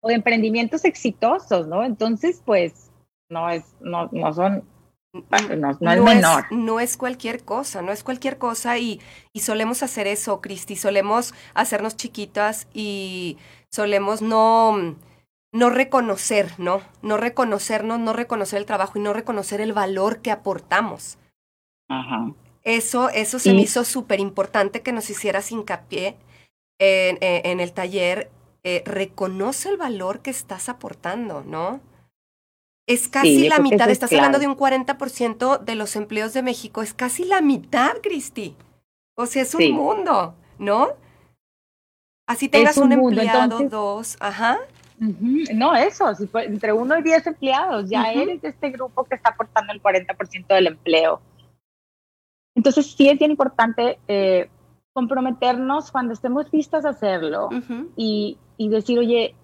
O 0.00 0.08
de 0.08 0.14
emprendimientos 0.14 0.84
exitosos, 0.84 1.68
¿no? 1.68 1.84
Entonces, 1.84 2.42
pues, 2.44 2.83
no 3.28 3.48
es, 3.50 3.64
no, 3.80 4.08
no 4.12 4.32
son 4.32 4.64
no, 5.14 5.70
es 5.70 5.80
menor. 5.80 6.44
no 6.50 6.80
es 6.80 6.96
cualquier 6.96 7.44
cosa, 7.44 7.82
no 7.82 7.92
es 7.92 8.02
cualquier 8.02 8.36
cosa 8.38 8.78
y, 8.78 9.00
y 9.32 9.40
solemos 9.40 9.82
hacer 9.82 10.06
eso, 10.06 10.40
Cristi, 10.40 10.74
solemos 10.74 11.34
hacernos 11.54 11.96
chiquitas 11.96 12.66
y 12.74 13.38
solemos 13.70 14.22
no, 14.22 14.96
no 15.52 15.70
reconocer, 15.70 16.52
¿no? 16.58 16.80
No 17.02 17.16
reconocernos, 17.16 18.00
no 18.00 18.12
reconocer 18.12 18.58
el 18.58 18.66
trabajo 18.66 18.98
y 18.98 19.02
no 19.02 19.12
reconocer 19.12 19.60
el 19.60 19.72
valor 19.72 20.20
que 20.20 20.32
aportamos. 20.32 21.18
Ajá. 21.88 22.32
Eso, 22.64 23.10
eso 23.10 23.38
se 23.38 23.52
me 23.52 23.60
hizo 23.60 23.84
súper 23.84 24.20
importante 24.20 24.82
que 24.82 24.92
nos 24.92 25.10
hicieras 25.10 25.52
hincapié 25.52 26.16
en, 26.80 27.18
en, 27.20 27.60
el 27.60 27.72
taller. 27.72 28.30
Eh, 28.64 28.82
reconoce 28.86 29.68
el 29.68 29.76
valor 29.76 30.20
que 30.20 30.30
estás 30.30 30.70
aportando, 30.70 31.44
¿no? 31.44 31.80
Es 32.86 33.08
casi 33.08 33.48
la 33.48 33.60
mitad, 33.60 33.88
estás 33.88 34.12
hablando 34.12 34.38
de 34.38 34.46
un 34.46 34.56
40% 34.56 35.58
de 35.58 35.74
los 35.74 35.96
empleos 35.96 36.34
de 36.34 36.42
México, 36.42 36.82
es 36.82 36.92
casi 36.92 37.24
la 37.24 37.40
mitad, 37.40 37.92
Cristi. 38.02 38.56
O 39.16 39.26
sea, 39.26 39.42
es 39.42 39.54
un 39.54 39.70
mundo, 39.72 40.34
¿no? 40.58 40.88
Así 42.26 42.48
tengas 42.48 42.76
un, 42.76 42.92
empleado, 42.92 43.58
dos, 43.68 44.16
ajá. 44.20 44.58
No, 44.98 45.74
eso, 45.74 46.12
entre 46.34 46.72
uno 46.72 46.98
y 46.98 47.02
diez 47.02 47.26
empleados, 47.26 47.88
ya 47.88 48.12
eres 48.12 48.40
de 48.42 48.48
este 48.48 48.70
grupo 48.70 49.04
que 49.04 49.14
está 49.14 49.30
aportando 49.30 49.72
el 49.72 49.82
40% 49.82 50.46
del 50.48 50.66
empleo. 50.68 51.20
Entonces, 52.54 52.92
sí 52.92 53.08
es 53.08 53.18
bien 53.18 53.30
importante 53.30 53.98
eh, 54.08 54.48
comprometernos 54.92 55.90
cuando 55.90 56.12
estemos 56.12 56.52
listas 56.52 56.84
a 56.84 56.90
hacerlo 56.90 57.48
y, 57.96 58.38
y, 58.56 58.68
decir, 58.68 58.98
oye, 58.98 59.34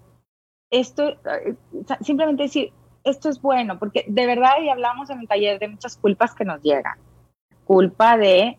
esto, 0.71 1.09
eh, 1.09 1.55
simplemente 2.01 2.43
decir, 2.43 2.71
esto 3.03 3.29
es 3.29 3.41
bueno, 3.41 3.79
porque 3.79 4.05
de 4.07 4.25
verdad, 4.25 4.61
y 4.61 4.69
hablamos 4.69 5.09
en 5.09 5.19
el 5.19 5.27
taller 5.27 5.59
de 5.59 5.69
muchas 5.69 5.97
culpas 5.97 6.33
que 6.33 6.45
nos 6.45 6.61
llegan. 6.61 6.97
Culpa 7.65 8.17
de, 8.17 8.57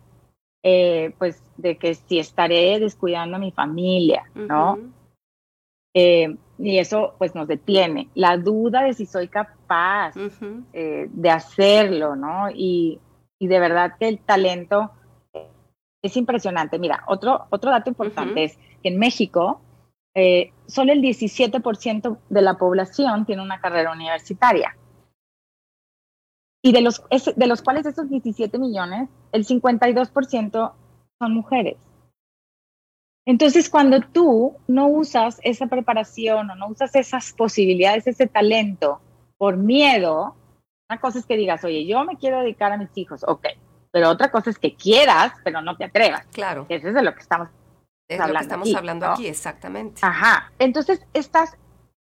eh, 0.63 1.13
pues, 1.17 1.41
de 1.57 1.77
que 1.77 1.95
si 1.95 2.19
estaré 2.19 2.79
descuidando 2.79 3.37
a 3.37 3.39
mi 3.39 3.51
familia, 3.51 4.23
¿no? 4.33 4.79
Eh, 5.93 6.35
y 6.57 6.77
eso, 6.77 7.15
pues, 7.17 7.35
nos 7.35 7.47
detiene. 7.47 8.09
La 8.15 8.37
duda 8.37 8.83
de 8.83 8.93
si 8.93 9.05
soy 9.05 9.27
capaz 9.27 10.13
eh, 10.73 11.07
de 11.09 11.29
hacerlo, 11.29 12.15
¿no? 12.15 12.49
Y, 12.49 12.99
y, 13.39 13.47
de 13.47 13.59
verdad 13.59 13.95
que 13.99 14.07
el 14.07 14.19
talento 14.19 14.91
es 16.01 16.17
impresionante. 16.17 16.79
Mira, 16.79 17.03
otro, 17.07 17.45
otro 17.49 17.71
dato 17.71 17.89
importante 17.89 18.43
es 18.43 18.57
que 18.81 18.89
en 18.89 18.99
México, 18.99 19.61
eh, 20.15 20.51
solo 20.67 20.93
el 20.93 21.01
17% 21.01 22.17
de 22.29 22.41
la 22.41 22.57
población 22.57 23.25
tiene 23.25 23.41
una 23.41 23.59
carrera 23.59 23.91
universitaria. 23.91 24.77
Y 26.61 26.71
de 26.71 26.81
los, 26.81 27.03
de 27.35 27.47
los 27.47 27.61
cuales 27.61 27.85
esos 27.85 28.09
17 28.09 28.57
millones, 28.57 29.09
el 29.31 29.45
52% 29.45 30.73
son 31.19 31.33
mujeres. 31.33 31.77
Entonces, 33.25 33.69
cuando 33.69 34.01
tú 34.01 34.55
no 34.67 34.87
usas 34.87 35.39
esa 35.43 35.67
preparación 35.67 36.49
o 36.49 36.55
no 36.55 36.67
usas 36.67 36.95
esas 36.95 37.33
posibilidades, 37.33 38.07
ese 38.07 38.27
talento 38.27 39.01
por 39.37 39.57
miedo, 39.57 40.35
una 40.89 40.99
cosa 40.99 41.19
es 41.19 41.25
que 41.25 41.37
digas, 41.37 41.63
oye, 41.63 41.85
yo 41.85 42.03
me 42.05 42.17
quiero 42.17 42.39
dedicar 42.39 42.71
a 42.71 42.77
mis 42.77 42.89
hijos, 42.95 43.23
ok, 43.25 43.47
pero 43.91 44.09
otra 44.09 44.29
cosa 44.29 44.49
es 44.49 44.59
que 44.59 44.75
quieras, 44.75 45.33
pero 45.43 45.61
no 45.61 45.77
te 45.77 45.85
atrevas. 45.85 46.25
Claro. 46.27 46.65
Eso 46.69 46.89
es 46.89 46.93
de 46.93 47.03
lo 47.03 47.13
que 47.13 47.21
estamos 47.21 47.49
es 48.13 48.27
lo 48.27 48.33
que 48.33 48.39
estamos 48.39 48.75
hablando 48.75 49.05
aquí, 49.07 49.27
exactamente. 49.27 50.01
Ajá. 50.03 50.51
Entonces, 50.59 51.05
estás 51.13 51.57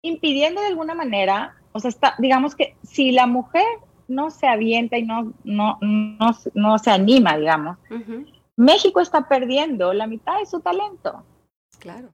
impidiendo 0.01 0.61
de 0.61 0.67
alguna 0.67 0.95
manera, 0.95 1.55
o 1.71 1.79
sea, 1.79 1.89
está, 1.89 2.15
digamos 2.17 2.55
que 2.55 2.75
si 2.83 3.11
la 3.11 3.27
mujer 3.27 3.65
no 4.07 4.31
se 4.31 4.47
avienta 4.47 4.97
y 4.97 5.03
no, 5.03 5.33
no, 5.43 5.77
no, 5.81 6.31
no 6.53 6.77
se 6.79 6.91
anima, 6.91 7.37
digamos, 7.37 7.77
México 8.55 9.01
está 9.01 9.27
perdiendo 9.27 9.93
la 9.93 10.07
mitad 10.07 10.39
de 10.39 10.45
su 10.45 10.61
talento. 10.61 11.23
Claro. 11.79 12.09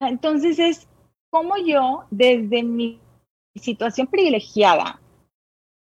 Entonces 0.00 0.58
es 0.58 0.88
como 1.30 1.56
yo, 1.56 2.04
desde 2.10 2.62
mi 2.62 3.00
situación 3.56 4.06
privilegiada, 4.06 5.00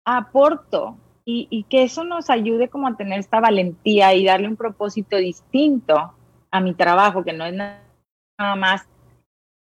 aporto 0.05 0.97
y, 1.23 1.47
y, 1.51 1.63
que 1.63 1.83
eso 1.83 2.03
nos 2.03 2.31
ayude 2.31 2.69
como 2.69 2.87
a 2.87 2.97
tener 2.97 3.19
esta 3.19 3.39
valentía 3.39 4.15
y 4.15 4.25
darle 4.25 4.47
un 4.47 4.55
propósito 4.55 5.17
distinto 5.17 6.15
a 6.51 6.59
mi 6.61 6.73
trabajo, 6.73 7.23
que 7.23 7.33
no 7.33 7.45
es 7.45 7.53
nada 7.53 8.55
más 8.55 8.87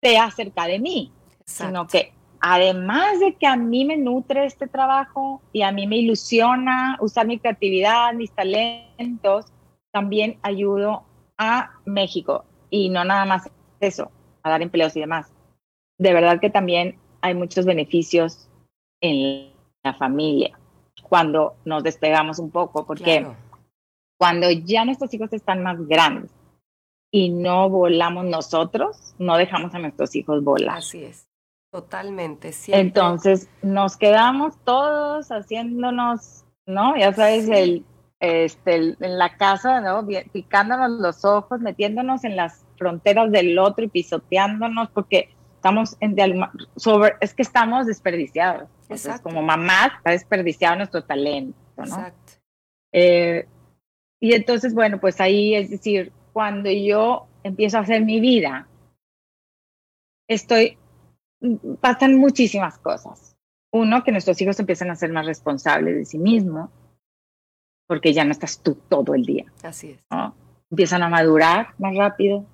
sea 0.02 0.24
acerca 0.24 0.66
de 0.66 0.78
mí, 0.78 1.12
sino 1.44 1.86
que 1.86 2.12
además 2.40 3.20
de 3.20 3.34
que 3.34 3.46
a 3.46 3.56
mí 3.56 3.84
me 3.84 3.96
nutre 3.96 4.46
este 4.46 4.66
trabajo 4.66 5.40
y 5.52 5.62
a 5.62 5.70
mí 5.70 5.86
me 5.86 5.98
ilusiona 5.98 6.96
usar 7.00 7.26
mi 7.26 7.38
creatividad, 7.38 8.12
mis 8.14 8.32
talentos, 8.32 9.46
también 9.92 10.38
ayudo 10.42 11.04
a 11.38 11.70
México. 11.84 12.44
Y 12.70 12.88
no 12.88 13.04
nada 13.04 13.24
más 13.26 13.50
eso, 13.80 14.10
a 14.42 14.50
dar 14.50 14.62
empleos 14.62 14.96
y 14.96 15.00
demás. 15.00 15.32
De 15.98 16.12
verdad 16.12 16.40
que 16.40 16.50
también 16.50 16.98
hay 17.20 17.34
muchos 17.34 17.64
beneficios 17.64 18.48
en 19.00 19.52
la 19.84 19.94
familia 19.94 20.58
cuando 21.02 21.56
nos 21.64 21.82
despegamos 21.82 22.38
un 22.38 22.50
poco, 22.50 22.86
porque 22.86 23.26
cuando 24.18 24.50
ya 24.50 24.84
nuestros 24.84 25.12
hijos 25.12 25.32
están 25.32 25.62
más 25.62 25.86
grandes, 25.86 26.30
y 27.14 27.28
no 27.28 27.68
volamos 27.68 28.24
nosotros, 28.24 29.14
no 29.18 29.36
dejamos 29.36 29.74
a 29.74 29.78
nuestros 29.78 30.16
hijos 30.16 30.42
volar. 30.42 30.78
Así 30.78 31.04
es, 31.04 31.28
totalmente. 31.70 32.50
Entonces 32.68 33.48
nos 33.60 33.98
quedamos 33.98 34.56
todos 34.64 35.28
haciéndonos, 35.28 36.44
¿no? 36.64 36.96
Ya 36.96 37.12
sabes, 37.12 37.48
el, 37.50 37.84
este, 38.18 38.96
en 38.98 39.18
la 39.18 39.36
casa, 39.36 39.82
¿no? 39.82 40.08
Picándonos 40.32 40.90
los 40.92 41.24
ojos, 41.26 41.60
metiéndonos 41.60 42.24
en 42.24 42.34
las 42.34 42.64
fronteras 42.78 43.30
del 43.30 43.58
otro 43.58 43.84
y 43.84 43.88
pisoteándonos 43.88 44.88
porque 44.90 45.28
estamos 45.56 45.98
en 46.00 46.16
sobre, 46.76 47.12
es 47.20 47.34
que 47.34 47.42
estamos 47.42 47.86
desperdiciados. 47.86 48.70
Entonces, 48.82 49.20
como 49.20 49.42
mamá, 49.42 49.92
está 49.98 50.12
desperdiciado 50.12 50.76
nuestro 50.76 51.04
talento, 51.04 51.58
¿no? 51.76 51.84
Exacto. 51.84 52.32
Eh, 52.90 53.46
y 54.18 54.32
entonces, 54.32 54.74
bueno, 54.74 54.98
pues 54.98 55.20
ahí 55.20 55.54
es 55.54 55.68
decir, 55.70 56.10
cuando 56.32 56.70
yo 56.70 57.28
empiezo 57.42 57.78
a 57.78 57.82
hacer 57.82 58.04
mi 58.04 58.20
vida, 58.20 58.68
estoy, 60.28 60.78
pasan 61.80 62.16
muchísimas 62.16 62.78
cosas. 62.78 63.36
Uno, 63.72 64.04
que 64.04 64.12
nuestros 64.12 64.40
hijos 64.40 64.58
empiezan 64.60 64.90
a 64.90 64.96
ser 64.96 65.12
más 65.12 65.26
responsables 65.26 65.96
de 65.96 66.04
sí 66.04 66.18
mismos, 66.18 66.70
porque 67.86 68.12
ya 68.12 68.24
no 68.24 68.32
estás 68.32 68.62
tú 68.62 68.74
todo 68.88 69.14
el 69.14 69.24
día. 69.24 69.46
Así 69.62 69.90
es. 69.90 70.04
Empiezan 70.70 71.02
a 71.02 71.08
madurar 71.08 71.74
más 71.78 71.94
rápido. 71.96 72.46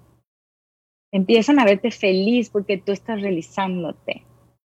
Empiezan 1.12 1.58
a 1.58 1.64
verte 1.64 1.90
feliz 1.90 2.50
porque 2.50 2.78
tú 2.78 2.92
estás 2.92 3.20
realizándote, 3.20 4.24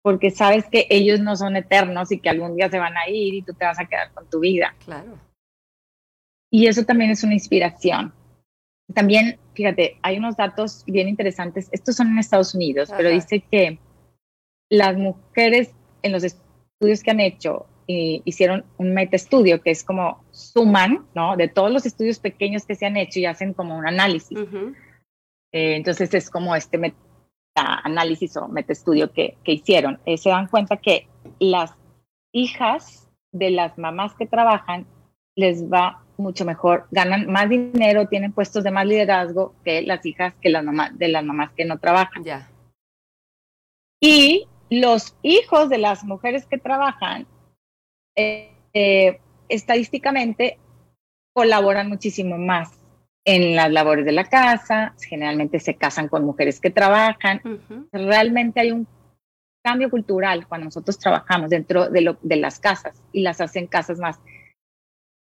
porque 0.02 0.30
sabes 0.30 0.68
que 0.68 0.86
ellos 0.90 1.20
no 1.20 1.36
son 1.36 1.56
eternos 1.56 2.10
y 2.10 2.18
que 2.18 2.28
algún 2.28 2.56
día 2.56 2.68
se 2.68 2.78
van 2.78 2.96
a 2.96 3.08
ir 3.08 3.34
y 3.34 3.42
tú 3.42 3.54
te 3.54 3.64
vas 3.64 3.78
a 3.78 3.84
quedar 3.84 4.12
con 4.12 4.28
tu 4.28 4.40
vida. 4.40 4.74
Claro. 4.84 5.18
Y 6.50 6.66
eso 6.66 6.84
también 6.84 7.10
es 7.10 7.22
una 7.24 7.34
inspiración. 7.34 8.12
También, 8.92 9.38
fíjate, 9.54 9.98
hay 10.02 10.18
unos 10.18 10.36
datos 10.36 10.84
bien 10.86 11.08
interesantes. 11.08 11.68
Estos 11.72 11.96
son 11.96 12.08
en 12.08 12.18
Estados 12.18 12.54
Unidos, 12.54 12.90
pero 12.96 13.08
dice 13.08 13.42
que 13.50 13.78
las 14.68 14.96
mujeres 14.96 15.74
en 16.02 16.12
los 16.12 16.24
estudios 16.24 17.02
que 17.02 17.10
han 17.10 17.20
hecho 17.20 17.66
eh, 17.86 18.22
hicieron 18.24 18.64
un 18.78 18.94
metaestudio 18.94 19.60
que 19.60 19.70
es 19.70 19.84
como 19.84 20.24
suman, 20.30 21.06
¿no? 21.14 21.36
De 21.36 21.48
todos 21.48 21.70
los 21.70 21.86
estudios 21.86 22.18
pequeños 22.18 22.64
que 22.64 22.74
se 22.74 22.86
han 22.86 22.96
hecho 22.96 23.20
y 23.20 23.26
hacen 23.26 23.54
como 23.54 23.76
un 23.76 23.86
análisis. 23.86 24.38
Eh, 25.52 25.76
entonces 25.76 26.12
es 26.14 26.30
como 26.30 26.56
este 26.56 26.78
meta-análisis 26.78 28.36
o 28.36 28.48
metaestudio 28.48 29.12
que, 29.12 29.36
que 29.44 29.52
hicieron. 29.52 30.00
Eh, 30.06 30.18
se 30.18 30.30
dan 30.30 30.48
cuenta 30.48 30.78
que 30.78 31.08
las 31.38 31.74
hijas 32.32 33.08
de 33.32 33.50
las 33.50 33.76
mamás 33.78 34.14
que 34.14 34.26
trabajan 34.26 34.86
les 35.36 35.70
va 35.70 36.03
mucho 36.16 36.44
mejor, 36.44 36.86
ganan 36.90 37.30
más 37.30 37.48
dinero, 37.48 38.08
tienen 38.08 38.32
puestos 38.32 38.64
de 38.64 38.70
más 38.70 38.86
liderazgo 38.86 39.54
que 39.64 39.82
las 39.82 40.04
hijas 40.06 40.34
que 40.40 40.50
las 40.50 40.64
mamás 40.64 40.96
de 40.98 41.08
las 41.08 41.24
mamás 41.24 41.52
que 41.52 41.64
no 41.64 41.78
trabajan. 41.78 42.24
Ya. 42.24 42.48
Y 44.00 44.46
los 44.70 45.16
hijos 45.22 45.68
de 45.68 45.78
las 45.78 46.04
mujeres 46.04 46.46
que 46.46 46.58
trabajan, 46.58 47.26
eh, 48.16 48.52
eh, 48.72 49.20
estadísticamente, 49.48 50.58
colaboran 51.32 51.88
muchísimo 51.88 52.38
más 52.38 52.78
en 53.24 53.56
las 53.56 53.70
labores 53.70 54.04
de 54.04 54.12
la 54.12 54.24
casa, 54.24 54.94
generalmente 55.00 55.58
se 55.58 55.74
casan 55.74 56.08
con 56.08 56.24
mujeres 56.24 56.60
que 56.60 56.70
trabajan. 56.70 57.40
Realmente 57.92 58.60
hay 58.60 58.70
un 58.70 58.86
cambio 59.64 59.90
cultural 59.90 60.46
cuando 60.46 60.66
nosotros 60.66 60.98
trabajamos 60.98 61.50
dentro 61.50 61.88
de, 61.88 62.02
lo, 62.02 62.18
de 62.22 62.36
las 62.36 62.60
casas 62.60 63.02
y 63.12 63.22
las 63.22 63.40
hacen 63.40 63.66
casas 63.66 63.98
más 63.98 64.20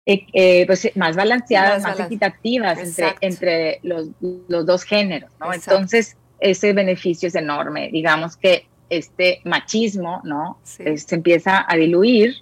eh, 0.10 0.26
eh, 0.34 0.66
pues, 0.66 0.90
más 0.96 1.16
balanceadas, 1.16 1.84
más, 1.84 2.00
equitativas 2.00 2.80
entre, 2.80 3.16
entre 3.22 3.80
los, 3.84 4.08
los, 4.48 4.66
dos 4.66 4.84
géneros, 4.84 5.30
¿no? 5.40 5.54
Entonces, 5.54 6.18
ese 6.40 6.74
beneficio 6.74 7.28
es 7.28 7.36
enorme. 7.36 7.90
Digamos 7.92 8.36
que 8.36 8.66
este 8.90 9.40
machismo, 9.46 10.22
¿no? 10.24 10.60
se 10.64 11.16
empieza 11.16 11.64
a 11.68 11.76
diluir 11.76 12.38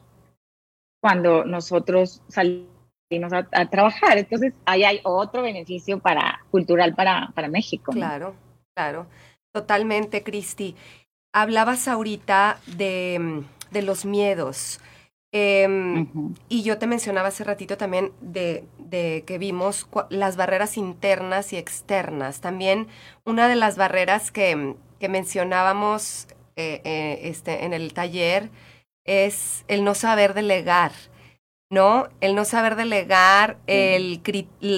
cuando 1.02 1.44
nosotros 1.44 2.22
salimos 2.30 3.34
a, 3.34 3.66
trabajar. 3.66 4.18
Entonces, 4.18 4.54
ahí 4.66 4.86
hay 4.86 5.02
otro 5.04 5.42
beneficio 5.42 6.00
para, 6.00 6.46
cultural 6.52 6.96
para, 6.96 7.32
para 7.36 7.50
México. 7.50 7.92
Claro, 7.92 8.34
claro. 8.74 9.08
Totalmente, 9.54 10.24
Cristi. 10.24 10.74
Hablabas 11.34 11.90
ahorita 11.90 12.60
de, 12.66 13.44
de 13.72 13.82
los 13.82 14.06
miedos. 14.06 14.80
Em, 15.34 16.34
y 16.48 16.64
yo 16.64 16.78
te 16.78 16.88
mencionaba 16.88 17.28
hace 17.28 17.44
ratito 17.44 17.78
también 17.78 18.14
de, 18.22 18.64
de, 18.78 19.24
que 19.28 19.38
vimos 19.38 19.88
las 20.10 20.38
barreras 20.38 20.78
internas 20.78 21.52
y 21.54 21.58
externas. 21.58 22.40
También 22.40 22.88
una 23.26 23.50
de 23.50 23.56
las 23.56 23.76
barreras 23.76 24.32
que, 24.32 24.76
que 25.00 25.10
mencionábamos 25.10 26.28
eh, 26.56 26.82
eh, 26.86 27.20
este, 27.24 27.66
en 27.66 27.74
el 27.74 27.94
taller 27.94 28.50
es 29.06 29.64
el 29.68 29.84
no 29.84 29.94
saber 29.94 30.34
delegar, 30.34 30.92
¿no? 31.70 32.10
El 32.20 32.34
no 32.34 32.46
saber 32.46 32.76
delegar, 32.76 33.58
el, 33.68 34.22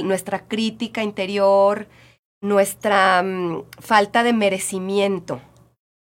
nuestra 0.03 0.47
crítica 0.47 1.03
interior, 1.03 1.87
nuestra 2.41 3.23
mm, 3.23 3.63
falta 3.79 4.23
de 4.23 4.33
merecimiento, 4.33 5.39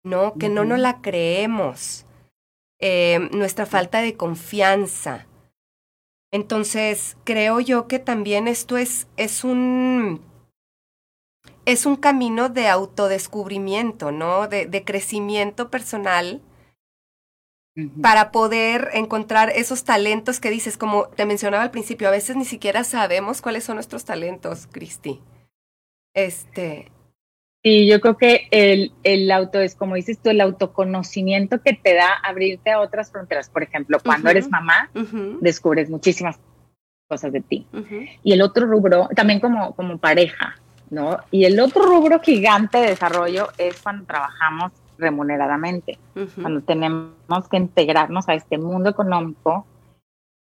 ¿no? 0.03 0.33
Que 0.33 0.49
no 0.49 0.65
nos 0.65 0.79
la 0.79 0.99
creemos, 1.01 2.06
eh, 2.79 3.29
nuestra 3.31 3.65
falta 3.65 4.01
de 4.01 4.15
confianza. 4.15 5.27
Entonces, 6.31 7.17
creo 7.23 7.59
yo 7.59 7.87
que 7.87 7.99
también 7.99 8.47
esto 8.47 8.77
es, 8.77 9.07
es 9.17 9.43
un 9.43 10.21
es 11.65 11.85
un 11.85 11.97
camino 11.97 12.47
de 12.49 12.67
autodescubrimiento, 12.67 14.11
¿no? 14.11 14.47
De, 14.47 14.65
de 14.65 14.83
crecimiento 14.83 15.69
personal 15.69 16.41
para 18.01 18.31
poder 18.31 18.89
encontrar 18.93 19.51
esos 19.51 19.83
talentos 19.83 20.39
que 20.39 20.49
dices, 20.49 20.77
como 20.77 21.09
te 21.09 21.27
mencionaba 21.27 21.63
al 21.63 21.71
principio, 21.71 22.07
a 22.07 22.11
veces 22.11 22.35
ni 22.35 22.45
siquiera 22.45 22.83
sabemos 22.83 23.41
cuáles 23.41 23.65
son 23.65 23.75
nuestros 23.75 24.03
talentos, 24.03 24.67
Cristi. 24.71 25.21
Este. 26.15 26.91
Sí, 27.67 27.85
yo 27.85 27.99
creo 27.99 28.15
que 28.15 28.47
el, 28.51 28.93
el 29.03 29.29
auto 29.29 29.59
es, 29.59 29.75
como 29.75 29.95
dices 29.95 30.17
tú, 30.19 30.29
el 30.29 30.39
autoconocimiento 30.39 31.61
que 31.61 31.73
te 31.73 31.95
da 31.95 32.13
abrirte 32.23 32.71
a 32.71 32.79
otras 32.79 33.11
fronteras. 33.11 33.49
Por 33.49 33.61
ejemplo, 33.61 33.97
cuando 34.01 34.29
eres 34.29 34.49
mamá, 34.49 34.89
descubres 35.41 35.89
muchísimas 35.89 36.39
cosas 37.09 37.33
de 37.33 37.41
ti. 37.41 37.67
Y 38.23 38.31
el 38.31 38.41
otro 38.41 38.67
rubro, 38.67 39.09
también 39.13 39.41
como, 39.41 39.75
como 39.75 39.97
pareja, 39.97 40.55
¿no? 40.89 41.17
Y 41.29 41.43
el 41.43 41.59
otro 41.59 41.85
rubro 41.85 42.21
gigante 42.21 42.77
de 42.77 42.87
desarrollo 42.87 43.49
es 43.57 43.81
cuando 43.81 44.05
trabajamos 44.05 44.71
remuneradamente. 44.97 45.99
Cuando 46.41 46.61
tenemos 46.61 47.49
que 47.51 47.57
integrarnos 47.57 48.29
a 48.29 48.35
este 48.35 48.57
mundo 48.57 48.91
económico, 48.91 49.67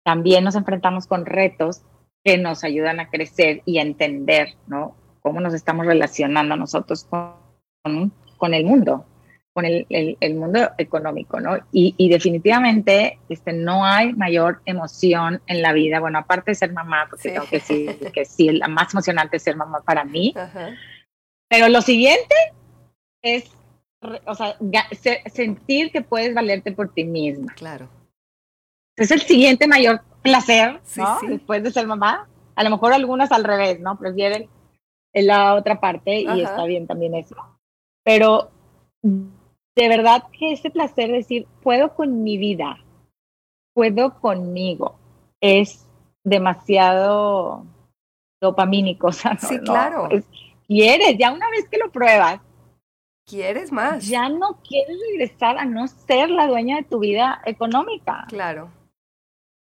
también 0.04 0.44
nos 0.44 0.54
enfrentamos 0.54 1.08
con 1.08 1.26
retos 1.26 1.82
que 2.22 2.38
nos 2.38 2.62
ayudan 2.62 3.00
a 3.00 3.10
crecer 3.10 3.62
y 3.64 3.78
a 3.78 3.82
entender, 3.82 4.50
¿no? 4.68 4.94
Cómo 5.26 5.40
nos 5.40 5.54
estamos 5.54 5.84
relacionando 5.84 6.54
nosotros 6.54 7.02
con, 7.02 8.12
con, 8.36 8.54
el 8.54 8.64
mundo, 8.64 9.04
con 9.52 9.64
el, 9.64 9.84
el, 9.90 10.34
mundo 10.36 10.70
económico, 10.78 11.40
¿no? 11.40 11.56
Y, 11.72 11.96
y, 11.96 12.08
definitivamente 12.08 13.18
este, 13.28 13.52
no 13.52 13.84
hay 13.84 14.12
mayor 14.12 14.62
emoción 14.66 15.42
en 15.48 15.62
la 15.62 15.72
vida, 15.72 15.98
bueno, 15.98 16.20
aparte 16.20 16.52
de 16.52 16.54
ser 16.54 16.72
mamá, 16.72 17.08
porque 17.10 17.30
tengo 17.30 17.44
que 17.46 17.56
decir 17.56 17.98
que 18.14 18.24
sí, 18.24 18.52
la 18.52 18.68
más 18.68 18.94
emocionante 18.94 19.38
es 19.38 19.42
ser 19.42 19.56
mamá 19.56 19.80
para 19.80 20.04
mí, 20.04 20.32
pero 21.48 21.68
lo 21.70 21.82
siguiente 21.82 22.36
es 23.20 23.50
o 24.26 24.34
sea, 24.36 24.56
sentir 25.32 25.90
que 25.90 26.02
puedes 26.02 26.36
valerte 26.36 26.70
por 26.70 26.94
ti 26.94 27.02
misma. 27.02 27.52
Claro. 27.54 27.88
Es 28.94 29.10
el 29.10 29.22
siguiente 29.22 29.66
mayor 29.66 30.02
placer, 30.22 30.80
¿no? 30.94 31.18
Después 31.26 31.64
de 31.64 31.72
ser 31.72 31.88
mamá. 31.88 32.28
A 32.54 32.62
lo 32.62 32.70
mejor 32.70 32.92
algunas 32.92 33.32
al 33.32 33.42
revés, 33.42 33.80
¿no? 33.80 33.98
Prefieren 33.98 34.48
la 35.24 35.54
otra 35.54 35.80
parte 35.80 36.20
y 36.20 36.42
está 36.42 36.64
bien 36.64 36.86
también 36.86 37.14
eso. 37.14 37.36
Pero 38.04 38.50
de 39.02 39.88
verdad 39.88 40.24
que 40.38 40.52
ese 40.52 40.70
placer 40.70 41.08
de 41.08 41.18
decir, 41.18 41.46
puedo 41.62 41.94
con 41.94 42.22
mi 42.22 42.38
vida, 42.38 42.78
puedo 43.74 44.18
conmigo, 44.20 44.98
es 45.40 45.86
demasiado 46.24 47.64
dopamínico. 48.40 49.06
O 49.08 49.12
sea, 49.12 49.36
sí, 49.38 49.58
claro. 49.60 50.08
quieres, 50.66 51.16
ya 51.18 51.32
una 51.32 51.48
vez 51.50 51.68
que 51.68 51.78
lo 51.78 51.90
pruebas, 51.90 52.40
quieres 53.26 53.72
más. 53.72 54.06
Ya 54.06 54.28
no 54.28 54.60
quieres 54.62 54.96
regresar 55.10 55.58
a 55.58 55.64
no 55.64 55.86
ser 55.88 56.30
la 56.30 56.46
dueña 56.46 56.76
de 56.76 56.84
tu 56.84 56.98
vida 57.00 57.42
económica. 57.44 58.24
Claro. 58.28 58.70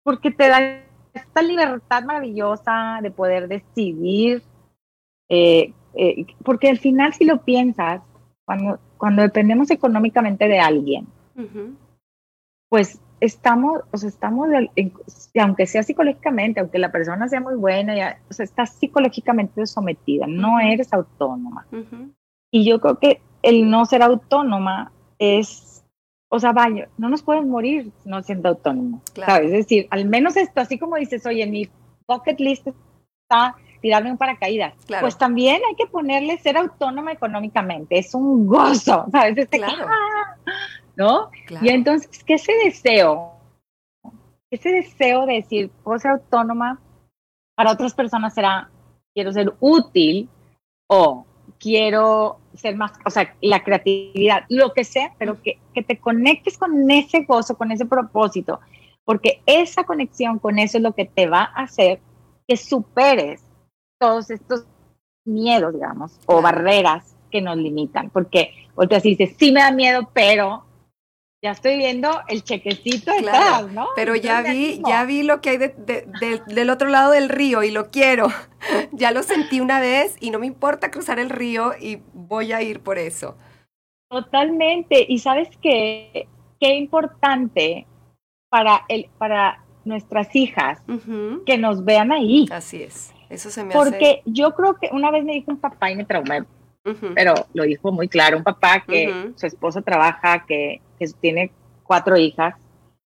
Porque 0.04 0.32
te 0.32 0.48
da 0.48 0.84
esta 1.14 1.42
libertad 1.42 2.04
maravillosa 2.04 3.00
de 3.02 3.12
poder 3.12 3.48
decidir. 3.48 4.44
Eh, 5.30 5.74
eh, 5.94 6.26
porque 6.44 6.70
al 6.70 6.78
final, 6.78 7.14
si 7.14 7.26
lo 7.26 7.44
piensas, 7.44 8.02
cuando, 8.46 8.80
cuando 8.98 9.22
dependemos 9.22 9.72
económicamente 9.72 10.48
de 10.48 10.60
alguien, 10.60 11.08
pues 12.70 13.00
estamos, 13.20 13.82
o 13.92 13.98
sea, 13.98 14.10
estamos, 14.10 14.50
aunque 15.40 15.66
sea 15.66 15.84
psicológicamente, 15.84 16.60
aunque 16.60 16.80
la 16.80 16.92
persona 16.92 17.28
sea 17.28 17.42
muy 17.42 17.56
buena, 17.56 17.96
ya, 17.96 18.20
o 18.30 18.34
sea, 18.34 18.44
estás 18.44 18.74
psicológicamente 18.74 19.66
sometida, 19.66 20.26
no 20.28 20.60
eres 20.60 20.94
autónoma. 20.94 21.66
Y 22.52 22.66
yo 22.66 22.80
creo 22.80 23.00
que 23.00 23.22
el 23.42 23.70
no 23.70 23.86
ser 23.86 24.04
autónoma 24.04 24.92
es, 25.20 25.84
o 26.30 26.40
sea, 26.40 26.54
vaya, 26.54 26.90
no 26.98 27.10
nos 27.10 27.24
puedes 27.24 27.46
morir 27.46 27.92
no 28.06 28.22
siendo 28.24 28.50
autónomo, 28.50 29.02
¿sabes? 29.14 29.48
Es 29.48 29.58
decir, 29.58 29.88
al 29.90 30.06
menos 30.06 30.38
esto, 30.38 30.62
así 30.62 30.78
como 30.78 30.96
dices, 30.96 31.26
oye, 31.26 31.46
mi 31.48 31.70
bucket 32.08 32.40
list 32.40 32.68
está 32.68 33.56
tirarme 33.82 34.12
un 34.12 34.18
paracaídas, 34.18 34.74
pues 35.00 35.18
también 35.18 35.62
hay 35.68 35.76
que 35.76 35.88
ponerle 35.88 36.38
ser 36.38 36.58
autónoma 36.58 37.12
económicamente, 37.12 37.98
es 38.00 38.14
un 38.14 38.48
gozo, 38.48 39.06
¿sabes? 39.12 39.38
Este, 39.38 39.58
claro. 39.58 39.88
¿No? 40.96 41.30
Y 41.62 41.70
entonces, 41.70 42.24
¿qué 42.24 42.36
ese 42.36 42.54
deseo? 42.64 43.34
Ese 44.50 44.70
deseo 44.72 45.26
de 45.26 45.36
decir, 45.36 45.70
puedo 45.84 46.00
ser 46.00 46.12
autónoma, 46.12 46.80
para 47.56 47.72
otras 47.72 47.94
personas 47.94 48.34
será, 48.34 48.70
quiero 49.14 49.32
ser 49.32 49.54
útil 49.60 50.30
o 50.88 51.26
quiero 51.60 52.40
ser 52.56 52.76
más, 52.76 52.94
o 53.06 53.10
sea, 53.10 53.36
la 53.42 53.64
creatividad, 53.64 54.46
lo 54.50 54.74
que 54.74 54.84
sea, 54.84 55.14
pero 55.18 55.42
que, 55.42 55.60
que 55.74 55.84
te 55.84 55.98
conectes 55.98 56.58
con 56.58 56.90
ese 56.90 57.24
gozo, 57.26 57.58
con 57.58 57.72
ese 57.72 57.86
propósito, 57.86 58.60
porque 59.06 59.42
esa 59.46 59.84
conexión 59.84 60.40
con 60.40 60.60
eso 60.60 60.78
es 60.78 60.84
lo 60.84 60.94
que 60.94 61.06
te 61.06 61.28
va 61.28 61.52
a 61.56 61.64
hacer 61.64 62.00
que 62.48 62.58
superes 62.58 63.47
todos 64.00 64.30
estos 64.30 64.66
miedos, 65.26 65.74
digamos, 65.74 66.20
o 66.26 66.42
barreras 66.42 67.16
que 67.32 67.42
nos 67.42 67.58
limitan, 67.58 68.10
porque 68.10 68.54
volteas 68.76 69.06
y 69.06 69.16
dices, 69.16 69.36
sí 69.38 69.52
me 69.52 69.62
da 69.62 69.72
miedo, 69.72 70.10
pero 70.14 70.64
ya 71.44 71.52
estoy 71.52 71.78
viendo 71.78 72.10
el 72.28 72.44
chequecito 72.44 73.12
detrás, 73.12 73.72
¿no? 73.72 73.88
Pero 73.96 74.16
ya 74.16 74.42
vi, 74.42 74.82
ya 74.88 75.06
vi 75.06 75.22
lo 75.22 75.40
que 75.40 75.50
hay 75.52 75.58
del 76.48 76.70
otro 76.70 76.90
lado 76.90 77.12
del 77.12 77.30
río 77.30 77.64
y 77.64 77.72
lo 77.72 77.92
quiero. 77.92 78.28
ya 78.92 79.12
lo 79.12 79.22
sentí 79.22 79.60
una 79.60 79.80
vez 79.80 80.16
y 80.20 80.32
no 80.32 80.40
me 80.40 80.48
importa 80.48 80.90
cruzar 80.90 81.20
el 81.20 81.30
río 81.30 81.74
y 81.80 82.00
voy 82.14 82.54
a 82.54 82.62
ir 82.64 82.80
por 82.80 82.98
eso. 82.98 83.38
Totalmente. 84.10 85.06
Y 85.08 85.20
sabes 85.20 85.50
qué, 85.62 86.28
qué 86.60 86.76
importante 86.76 87.86
para, 88.50 88.86
el, 88.88 89.10
para 89.20 89.64
nuestras 89.86 90.36
hijas 90.36 90.82
que 91.46 91.58
nos 91.58 91.86
vean 91.86 92.12
ahí. 92.12 92.48
Así 92.52 92.82
es. 92.82 93.14
Eso 93.30 93.50
se 93.50 93.64
me 93.64 93.74
Porque 93.74 94.22
yo 94.26 94.54
creo 94.56 94.76
que 94.76 94.90
una 94.92 95.12
vez 95.12 95.24
me 95.24 95.34
dijo 95.34 95.52
un 95.52 95.60
papá 95.60 95.92
y 95.92 95.96
me 95.96 96.06
traumé, 96.06 96.46
pero 97.16 97.34
lo 97.54 97.64
dijo 97.64 97.92
muy 97.92 98.08
claro, 98.08 98.38
un 98.38 98.44
papá 98.44 98.84
que 98.88 99.34
su 99.36 99.46
esposa 99.46 99.82
trabaja, 99.82 100.46
que 100.46 100.82
que 100.98 101.08
tiene 101.20 101.52
cuatro 101.84 102.18
hijas, 102.18 102.56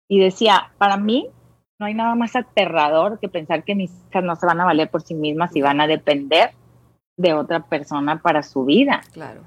y 0.07 0.19
decía, 0.19 0.71
para 0.77 0.97
mí 0.97 1.29
no 1.79 1.85
hay 1.85 1.93
nada 1.93 2.15
más 2.15 2.35
aterrador 2.35 3.19
que 3.19 3.29
pensar 3.29 3.63
que 3.63 3.75
mis 3.75 3.91
hijas 4.09 4.23
no 4.23 4.35
se 4.35 4.45
van 4.45 4.59
a 4.59 4.65
valer 4.65 4.89
por 4.89 5.01
sí 5.01 5.13
mismas 5.13 5.55
y 5.55 5.61
van 5.61 5.79
a 5.81 5.87
depender 5.87 6.51
de 7.15 7.33
otra 7.33 7.61
persona 7.61 8.21
para 8.21 8.43
su 8.43 8.65
vida. 8.65 9.01
Claro. 9.13 9.43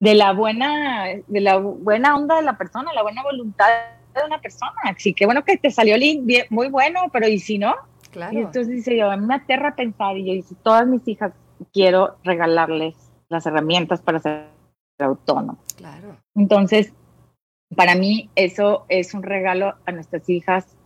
De 0.00 0.14
la 0.14 0.32
buena, 0.32 1.06
de 1.26 1.40
la 1.40 1.58
buena 1.58 2.16
onda 2.16 2.36
de 2.36 2.42
la 2.42 2.58
persona, 2.58 2.92
la 2.92 3.02
buena 3.02 3.22
voluntad 3.22 3.66
de 4.14 4.24
una 4.26 4.40
persona. 4.40 4.74
Así 4.84 5.14
que 5.14 5.26
bueno 5.26 5.44
que 5.44 5.56
te 5.56 5.70
salió 5.70 5.96
muy 6.50 6.68
bueno, 6.68 7.00
pero 7.12 7.28
¿y 7.28 7.38
si 7.38 7.58
no? 7.58 7.74
Claro. 8.12 8.38
Y 8.38 8.42
entonces 8.42 8.68
dice 8.68 8.96
yo, 8.96 9.10
a 9.10 9.16
mí 9.16 9.26
me 9.26 9.34
aterra 9.34 9.74
pensar 9.74 10.16
y 10.16 10.26
yo 10.26 10.32
dice, 10.34 10.54
todas 10.62 10.86
mis 10.86 11.06
hijas 11.08 11.32
quiero 11.72 12.16
regalarles 12.22 12.94
las 13.28 13.46
herramientas 13.46 14.00
para 14.02 14.20
ser 14.20 14.46
autónomo. 14.98 15.58
Claro. 15.76 16.16
Entonces, 16.36 16.92
para 17.74 17.94
mí 17.94 18.30
eso 18.36 18.84
es 18.88 19.14
un 19.14 19.22
regalo 19.22 19.74
a 19.86 19.92
nuestras 19.92 20.28
hijas 20.28 20.76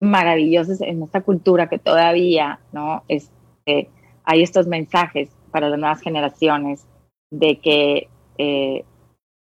maravillosos 0.00 0.80
en 0.80 1.02
esta 1.02 1.20
cultura 1.20 1.68
que 1.68 1.78
todavía, 1.78 2.60
¿no? 2.72 3.02
Este, 3.08 3.90
hay 4.24 4.42
estos 4.42 4.66
mensajes 4.66 5.30
para 5.50 5.68
las 5.68 5.78
nuevas 5.78 6.00
generaciones 6.00 6.86
de 7.30 7.58
que, 7.58 8.08
eh, 8.38 8.84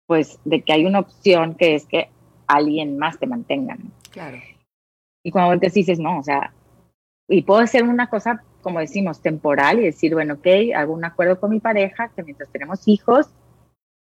pues, 0.07 0.39
de 0.45 0.63
que 0.63 0.73
hay 0.73 0.87
una 0.87 1.01
opción 1.01 1.55
que 1.55 1.75
es 1.75 1.87
que 1.87 2.09
alguien 2.47 2.99
más 2.99 3.19
te 3.19 3.27
mantenga. 3.27 3.77
Claro. 4.11 4.39
Y 5.25 5.31
cuando 5.31 5.51
volteas 5.51 5.75
dices, 5.75 5.99
no, 5.99 6.19
o 6.19 6.23
sea, 6.23 6.53
y 7.29 7.43
puedo 7.43 7.61
hacer 7.61 7.83
una 7.85 8.09
cosa, 8.09 8.43
como 8.63 8.81
decimos, 8.81 9.21
temporal 9.21 9.79
y 9.79 9.85
decir, 9.85 10.15
bueno, 10.15 10.35
ok, 10.35 10.47
hago 10.75 10.95
un 10.95 11.05
acuerdo 11.05 11.39
con 11.39 11.51
mi 11.51 11.61
pareja, 11.61 12.11
que 12.17 12.23
mientras 12.23 12.49
tenemos 12.51 12.89
hijos, 12.89 13.29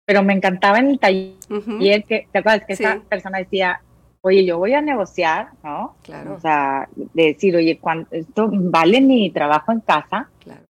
pero 0.06 0.24
me 0.24 0.34
encantaba 0.34 0.80
en 0.80 0.88
el 0.88 1.00
taller 1.00 2.04
que, 2.06 2.28
¿te 2.32 2.40
acuerdas 2.40 2.64
que 2.66 2.74
esa 2.74 3.00
persona 3.08 3.38
decía, 3.38 3.82
oye, 4.22 4.44
yo 4.46 4.58
voy 4.58 4.74
a 4.74 4.82
negociar, 4.82 5.50
¿no? 5.64 5.96
Claro. 6.02 6.36
O 6.36 6.40
sea, 6.40 6.90
de 6.96 7.24
decir, 7.24 7.56
oye, 7.56 7.78
cuando, 7.80 8.08
esto 8.12 8.50
vale 8.52 9.00
mi 9.00 9.30
trabajo 9.30 9.72
en 9.72 9.82
casa, 9.82 10.30
claro. 10.40 10.64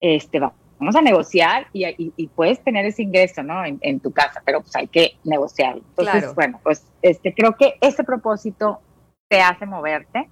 este, 0.00 0.40
vamos 0.40 0.96
a 0.96 1.02
negociar 1.02 1.66
y, 1.72 1.84
y, 2.16 2.26
puedes 2.28 2.62
tener 2.64 2.86
ese 2.86 3.02
ingreso, 3.02 3.42
¿no? 3.42 3.62
En, 3.64 4.00
tu 4.00 4.10
casa, 4.10 4.42
pero 4.44 4.60
pues 4.60 4.74
hay 4.74 4.88
que 4.88 5.16
negociar. 5.24 5.76
Entonces, 5.76 6.34
bueno, 6.34 6.60
pues 6.62 6.86
este, 7.02 7.34
creo 7.34 7.56
que 7.56 7.74
ese 7.80 8.04
propósito 8.04 8.80
te 9.28 9.40
hace 9.40 9.66
moverte. 9.66 10.28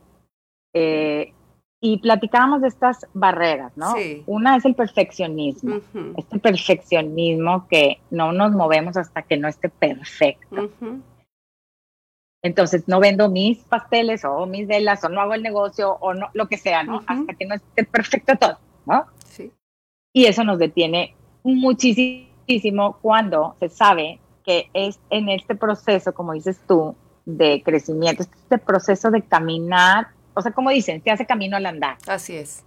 Eh, 0.75 1.33
y 1.85 1.99
platicábamos 1.99 2.63
de 2.63 2.69
estas 2.69 3.09
barreras, 3.13 3.77
¿no? 3.77 3.97
Sí. 3.97 4.23
Una 4.27 4.57
es 4.57 4.65
el 4.65 4.77
perfeccionismo, 4.77 5.81
este 6.17 6.39
perfeccionismo 6.39 7.67
que 7.69 7.99
no 8.09 8.31
nos 8.33 8.53
movemos 8.53 8.97
hasta 8.97 9.23
que 9.23 9.37
no 9.37 9.49
esté 9.49 9.69
perfecto. 9.69 10.71
Entonces 12.41 12.87
no 12.87 13.01
vendo 13.01 13.29
mis 13.29 13.59
pasteles 13.65 14.25
o 14.25 14.47
mis 14.47 14.69
velas 14.69 15.03
o 15.03 15.09
no 15.09 15.21
hago 15.21 15.35
el 15.35 15.43
negocio 15.43 15.97
o 16.01 16.15
no, 16.15 16.29
lo 16.35 16.47
que 16.47 16.57
sea, 16.57 16.85
¿no? 16.85 17.03
Hasta 17.05 17.35
que 17.35 17.47
no 17.47 17.57
esté 17.57 17.85
perfecto 17.85 18.37
todo, 18.37 18.59
¿no? 18.87 19.07
Sí. 19.27 19.51
Y 20.15 20.27
eso 20.27 20.45
nos 20.45 20.61
detiene 20.61 21.17
muchísimo 21.43 22.99
cuando 23.03 23.57
se 23.59 23.69
sabe 23.69 24.21
que 24.45 24.71
es 24.73 25.01
en 25.11 25.29
este 25.31 25.57
proceso, 25.57 26.15
como 26.15 26.33
dices 26.33 26.61
tú, 26.69 26.95
de 27.25 27.61
crecimiento, 27.65 28.23
este 28.23 28.59
proceso 28.59 29.11
de 29.11 29.23
caminar, 29.23 30.09
o 30.35 30.43
sea, 30.43 30.53
como 30.53 30.71
dicen, 30.71 31.03
se 31.03 31.11
hace 31.11 31.27
camino 31.27 31.57
al 31.57 31.67
andar. 31.67 31.99
Así 32.07 32.37
es. 32.37 32.65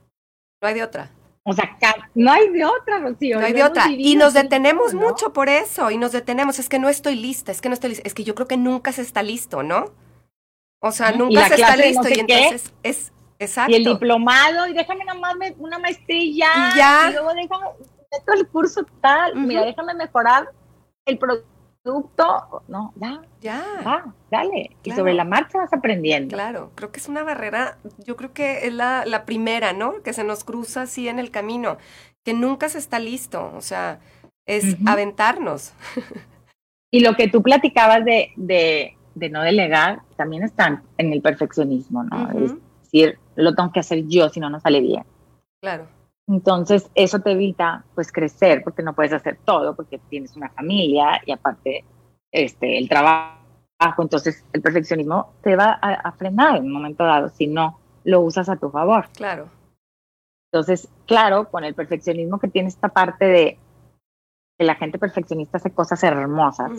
No 0.62 0.67
hay 0.67 0.73
de 0.73 0.84
otra. 0.84 1.12
O 1.47 1.54
sea, 1.54 1.78
no 2.15 2.32
hay 2.32 2.49
de 2.49 2.65
otra, 2.65 2.97
Rocío. 2.99 3.39
No 3.39 3.45
hay 3.45 3.54
de 3.54 3.63
otra. 3.63 3.86
Y 3.91 4.15
nos 4.15 4.34
detenemos 4.34 4.95
mucho 4.95 5.32
por 5.32 5.47
eso, 5.47 5.91
y 5.91 5.97
nos 5.97 6.12
detenemos. 6.12 6.58
Es 6.58 6.69
que 6.69 6.80
no 6.80 6.89
estoy 6.89 7.15
lista, 7.15 7.51
es 7.51 7.62
que 7.62 7.69
no 7.69 7.75
estoy 7.75 7.91
lista. 7.91 8.04
Es 8.06 8.15
que 8.15 8.23
yo 8.23 8.34
creo 8.34 8.47
que 8.47 8.58
nunca 8.58 8.91
se 8.91 9.04
está 9.04 9.21
listo, 9.21 9.62
¿no? 9.62 9.93
O 10.80 10.91
sea, 10.91 11.12
nunca 11.12 11.47
se 11.47 11.56
está 11.56 11.75
listo. 11.75 12.10
y 12.10 12.19
entonces 12.19 12.73
es 12.82 13.13
exacto. 13.38 13.71
Y 13.71 13.75
el 13.75 13.84
diplomado, 13.84 14.67
y 14.67 14.73
déjame 14.73 15.06
nada 15.06 15.19
más 15.19 15.36
una 15.60 15.78
maestría. 15.78 16.47
Y 16.73 16.78
ya. 16.78 17.10
Y 17.10 17.13
luego 17.13 17.34
déjame, 17.36 17.65
meto 18.12 18.34
el 18.34 18.47
curso 18.47 18.84
tal. 19.01 19.36
Mira, 19.36 19.65
déjame 19.65 19.93
mejorar 19.93 20.49
el 21.06 21.19
producto 21.19 21.54
producto, 21.86 22.63
no, 22.67 22.93
ya, 22.95 23.21
ya, 23.41 23.63
va, 23.86 24.12
dale. 24.32 24.71
Y 24.84 24.91
sobre 24.91 25.13
la 25.13 25.24
marcha 25.24 25.60
vas 25.60 25.71
aprendiendo. 25.71 26.36
Claro, 26.36 26.71
creo 26.74 26.91
que 26.91 27.00
es 27.00 27.08
una 27.08 27.21
barrera, 27.21 27.78
yo 28.04 28.15
creo 28.15 28.34
que 28.34 28.65
es 28.65 28.74
la, 28.74 29.06
la, 29.06 29.24
primera, 29.26 29.71
¿no? 29.71 30.02
Que 30.02 30.12
se 30.12 30.24
nos 30.24 30.43
cruza 30.43 30.82
así 30.82 31.08
en 31.08 31.19
el 31.19 31.30
camino, 31.30 31.78
que 32.24 32.34
nunca 32.34 32.69
se 32.69 32.80
está 32.80 32.98
listo, 32.98 33.54
o 33.56 33.62
sea, 33.62 34.00
es 34.48 34.78
aventarnos. 34.88 35.74
y 36.91 37.02
lo 37.02 37.15
que 37.15 37.28
tú 37.28 37.43
platicabas 37.43 38.04
de, 38.04 38.32
de, 38.36 38.98
de, 39.13 39.30
no 39.30 39.43
delegar, 39.43 40.02
también 40.17 40.41
está 40.41 40.82
en 40.98 41.13
el 41.13 41.21
perfeccionismo, 41.21 42.04
¿no? 42.04 42.32
Es 42.32 42.56
decir, 42.82 43.19
lo 43.36 43.54
tengo 43.54 43.71
que 43.71 43.82
hacer 43.82 44.08
yo, 44.08 44.30
si 44.30 44.39
no, 44.39 44.50
no 44.50 44.60
sale 44.60 44.82
bien. 44.82 45.04
Claro. 45.62 45.86
Entonces, 46.27 46.89
eso 46.95 47.19
te 47.19 47.31
evita 47.31 47.85
pues 47.93 48.11
crecer 48.11 48.63
porque 48.63 48.81
no 48.81 48.93
puedes 48.93 49.13
hacer 49.13 49.38
todo 49.45 49.75
porque 49.75 49.99
tienes 50.09 50.35
una 50.35 50.49
familia 50.49 51.21
y 51.25 51.31
aparte 51.31 51.85
este 52.31 52.77
el 52.77 52.89
trabajo, 52.89 53.38
entonces 53.99 54.43
el 54.51 54.61
perfeccionismo 54.61 55.33
te 55.41 55.55
va 55.55 55.73
a, 55.73 56.11
frenar 56.13 56.57
en 56.57 56.65
un 56.65 56.73
momento 56.73 57.03
dado 57.03 57.29
si 57.29 57.47
no 57.47 57.79
lo 58.03 58.21
usas 58.21 58.49
a 58.49 58.55
tu 58.55 58.71
favor. 58.71 59.07
Claro. 59.13 59.49
Entonces, 60.51 60.89
claro, 61.05 61.49
con 61.49 61.63
el 61.63 61.75
perfeccionismo 61.75 62.39
que 62.39 62.47
tiene 62.47 62.69
esta 62.69 62.89
parte 62.89 63.25
de 63.25 63.59
que 64.57 64.65
la 64.65 64.75
gente 64.75 64.97
perfeccionista 64.97 65.57
hace 65.57 65.71
cosas 65.71 66.01
hermosas. 66.03 66.71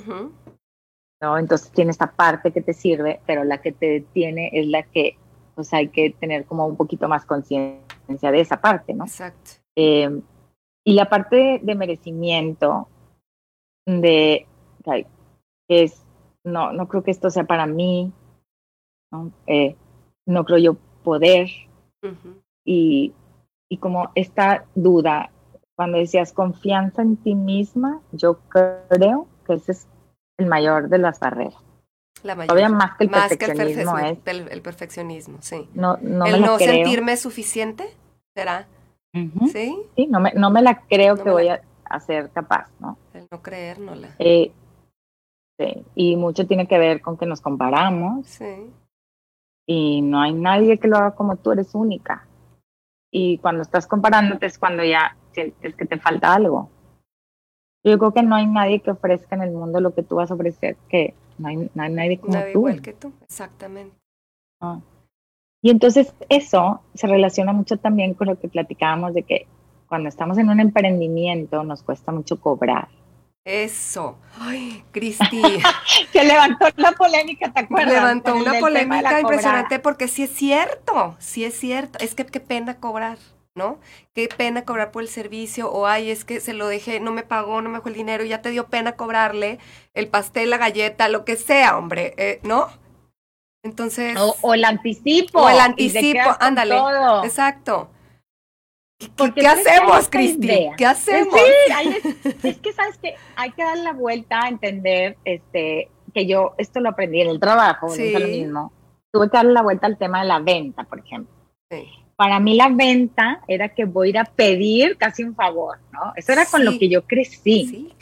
¿no? 1.20 1.38
Entonces 1.38 1.70
tiene 1.70 1.92
esta 1.92 2.10
parte 2.10 2.52
que 2.52 2.62
te 2.62 2.72
sirve, 2.72 3.20
pero 3.26 3.44
la 3.44 3.58
que 3.58 3.72
te 3.72 3.86
detiene 3.86 4.50
es 4.52 4.66
la 4.66 4.82
que 4.82 5.16
pues 5.54 5.72
hay 5.72 5.88
que 5.88 6.10
tener 6.10 6.46
como 6.46 6.66
un 6.66 6.76
poquito 6.76 7.08
más 7.08 7.24
conciencia 7.24 7.85
de 8.08 8.40
esa 8.40 8.60
parte, 8.60 8.94
¿no? 8.94 9.04
Exacto. 9.04 9.52
Eh, 9.76 10.20
y 10.84 10.92
la 10.94 11.08
parte 11.08 11.60
de 11.62 11.74
merecimiento, 11.74 12.88
de, 13.86 14.46
que 15.68 15.82
es, 15.82 16.04
no, 16.44 16.72
no 16.72 16.86
creo 16.88 17.02
que 17.02 17.10
esto 17.10 17.28
sea 17.30 17.44
para 17.44 17.66
mí, 17.66 18.12
no, 19.10 19.32
eh, 19.46 19.76
no 20.26 20.44
creo 20.44 20.58
yo 20.58 20.76
poder, 21.02 21.48
y, 22.64 23.12
y 23.68 23.78
como 23.78 24.10
esta 24.14 24.64
duda, 24.74 25.30
cuando 25.74 25.98
decías 25.98 26.32
confianza 26.32 27.02
en 27.02 27.16
ti 27.16 27.34
misma, 27.34 28.00
yo 28.12 28.38
creo 28.48 29.26
que 29.44 29.54
ese 29.54 29.72
es 29.72 29.88
el 30.38 30.46
mayor 30.46 30.88
de 30.88 30.98
las 30.98 31.18
barreras. 31.18 31.65
La 32.22 32.34
Todavía 32.34 32.68
más 32.68 32.96
que 32.96 33.04
el 33.04 33.10
perfeccionismo. 33.10 33.98
el, 33.98 34.48
el, 34.48 34.62
perfeccionismo, 34.62 35.38
sí. 35.40 35.68
No, 35.74 35.98
no 36.00 36.24
el 36.24 36.40
no 36.40 36.58
sentirme 36.58 37.16
suficiente, 37.16 37.94
¿será? 38.34 38.66
¿Sí? 39.52 39.76
Sí, 39.96 40.06
no 40.08 40.20
me, 40.20 40.32
no 40.32 40.50
me 40.50 40.62
la 40.62 40.82
creo 40.82 41.16
que 41.16 41.30
voy 41.30 41.48
a, 41.48 41.60
ser 42.00 42.30
capaz, 42.30 42.68
¿no? 42.80 42.98
El 43.14 43.26
no 43.30 43.42
creérnosla. 43.42 44.08
Eh, 44.18 44.52
sí, 45.58 45.84
y 45.94 46.16
mucho 46.16 46.46
tiene 46.46 46.66
que 46.66 46.78
ver 46.78 47.00
con 47.00 47.16
que 47.16 47.26
nos 47.26 47.40
comparamos. 47.40 48.26
Sí. 48.26 48.70
Y 49.66 50.02
no 50.02 50.20
hay 50.20 50.32
nadie 50.32 50.78
que 50.78 50.88
lo 50.88 50.96
haga 50.96 51.14
como 51.14 51.36
tú, 51.36 51.52
eres 51.52 51.74
única. 51.74 52.26
Y 53.10 53.38
cuando 53.38 53.62
estás 53.62 53.86
comparándote 53.86 54.46
es 54.46 54.58
cuando 54.58 54.84
ya 54.84 55.16
sientes 55.32 55.74
que 55.74 55.86
te 55.86 55.98
falta 55.98 56.34
algo. 56.34 56.70
Yo 57.86 57.98
creo 57.98 58.12
que 58.12 58.22
no 58.24 58.34
hay 58.34 58.46
nadie 58.46 58.80
que 58.80 58.90
ofrezca 58.90 59.36
en 59.36 59.42
el 59.42 59.52
mundo 59.52 59.80
lo 59.80 59.94
que 59.94 60.02
tú 60.02 60.16
vas 60.16 60.30
a 60.32 60.34
ofrecer, 60.34 60.76
que 60.88 61.14
no 61.38 61.48
hay, 61.48 61.70
nadie 61.74 62.18
como 62.18 62.32
nadie 62.32 62.50
igual 62.50 62.82
que 62.82 62.92
tú, 62.92 63.12
exactamente. 63.22 63.94
Ah. 64.60 64.80
Y 65.62 65.70
entonces 65.70 66.12
eso 66.28 66.80
se 66.94 67.06
relaciona 67.06 67.52
mucho 67.52 67.76
también 67.76 68.14
con 68.14 68.26
lo 68.26 68.40
que 68.40 68.48
platicábamos 68.48 69.14
de 69.14 69.22
que 69.22 69.46
cuando 69.88 70.08
estamos 70.08 70.36
en 70.38 70.50
un 70.50 70.58
emprendimiento 70.58 71.62
nos 71.62 71.84
cuesta 71.84 72.10
mucho 72.10 72.40
cobrar. 72.40 72.88
Eso. 73.44 74.18
Ay, 74.40 74.82
Cristi. 74.90 75.40
se 76.12 76.24
levantó 76.24 76.66
la 76.74 76.90
polémica, 76.90 77.52
¿te 77.52 77.60
acuerdas? 77.60 77.94
Levantó 77.94 78.34
una 78.34 78.58
polémica 78.58 79.20
impresionante 79.20 79.78
porque 79.78 80.08
sí 80.08 80.24
es 80.24 80.30
cierto, 80.30 81.14
sí 81.20 81.44
es 81.44 81.54
cierto. 81.54 82.00
Es 82.00 82.16
que 82.16 82.26
qué 82.26 82.40
pena 82.40 82.80
cobrar. 82.80 83.18
¿No? 83.56 83.78
Qué 84.14 84.28
pena 84.28 84.64
cobrar 84.64 84.92
por 84.92 85.02
el 85.02 85.08
servicio, 85.08 85.70
o 85.72 85.86
ay, 85.86 86.10
es 86.10 86.24
que 86.24 86.40
se 86.40 86.52
lo 86.52 86.68
dejé, 86.68 87.00
no 87.00 87.10
me 87.10 87.24
pagó, 87.24 87.62
no 87.62 87.70
me 87.70 87.78
dejó 87.78 87.88
el 87.88 87.94
dinero, 87.94 88.24
ya 88.24 88.42
te 88.42 88.50
dio 88.50 88.68
pena 88.68 88.92
cobrarle 88.92 89.58
el 89.94 90.08
pastel, 90.08 90.50
la 90.50 90.58
galleta, 90.58 91.08
lo 91.08 91.24
que 91.24 91.36
sea, 91.36 91.76
hombre, 91.76 92.14
eh, 92.18 92.38
¿no? 92.44 92.68
Entonces. 93.64 94.16
O, 94.42 94.54
el 94.54 94.64
anticipo. 94.64 95.40
O 95.40 95.48
el 95.48 95.58
anticipo, 95.58 96.36
ándale. 96.38 96.76
Exacto. 97.24 97.90
¿Qué, 99.34 99.46
hacemos, 99.46 100.08
Cristi? 100.08 100.70
¿Qué 100.76 100.86
hacemos? 100.86 101.34
es, 102.42 102.58
que 102.58 102.72
sabes 102.72 102.96
que 102.98 103.14
hay 103.34 103.50
que 103.52 103.62
dar 103.62 103.76
la 103.78 103.92
vuelta 103.92 104.44
a 104.44 104.48
entender 104.48 105.18
este, 105.24 105.90
que 106.14 106.26
yo 106.26 106.54
esto 106.56 106.80
lo 106.80 106.90
aprendí 106.90 107.20
en 107.20 107.28
el 107.28 107.40
trabajo, 107.40 107.90
sí. 107.90 108.12
lo 108.12 108.26
mismo. 108.26 108.72
Tuve 109.12 109.30
que 109.30 109.36
darle 109.36 109.52
la 109.52 109.62
vuelta 109.62 109.86
al 109.86 109.98
tema 109.98 110.20
de 110.20 110.28
la 110.28 110.38
venta, 110.38 110.84
por 110.84 111.00
ejemplo. 111.00 111.34
Sí 111.70 112.05
para 112.16 112.40
mí 112.40 112.56
la 112.56 112.70
venta 112.70 113.42
era 113.46 113.68
que 113.68 113.84
voy 113.84 114.08
a 114.08 114.10
ir 114.10 114.18
a 114.18 114.24
pedir 114.24 114.96
casi 114.96 115.22
un 115.22 115.34
favor, 115.34 115.78
¿no? 115.92 116.12
Eso 116.16 116.32
era 116.32 116.46
con 116.46 116.64
lo 116.64 116.78
que 116.78 116.88
yo 116.88 117.06
crecí. 117.06 117.66
Sí, 117.66 117.92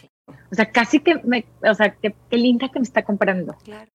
O 0.50 0.54
sea, 0.54 0.70
casi 0.70 1.00
que 1.00 1.16
me, 1.24 1.44
o 1.68 1.74
sea, 1.74 1.94
qué, 1.94 2.14
linda 2.30 2.68
que 2.68 2.78
me 2.78 2.84
está 2.84 3.02
comprando. 3.02 3.56
Claro. 3.64 3.90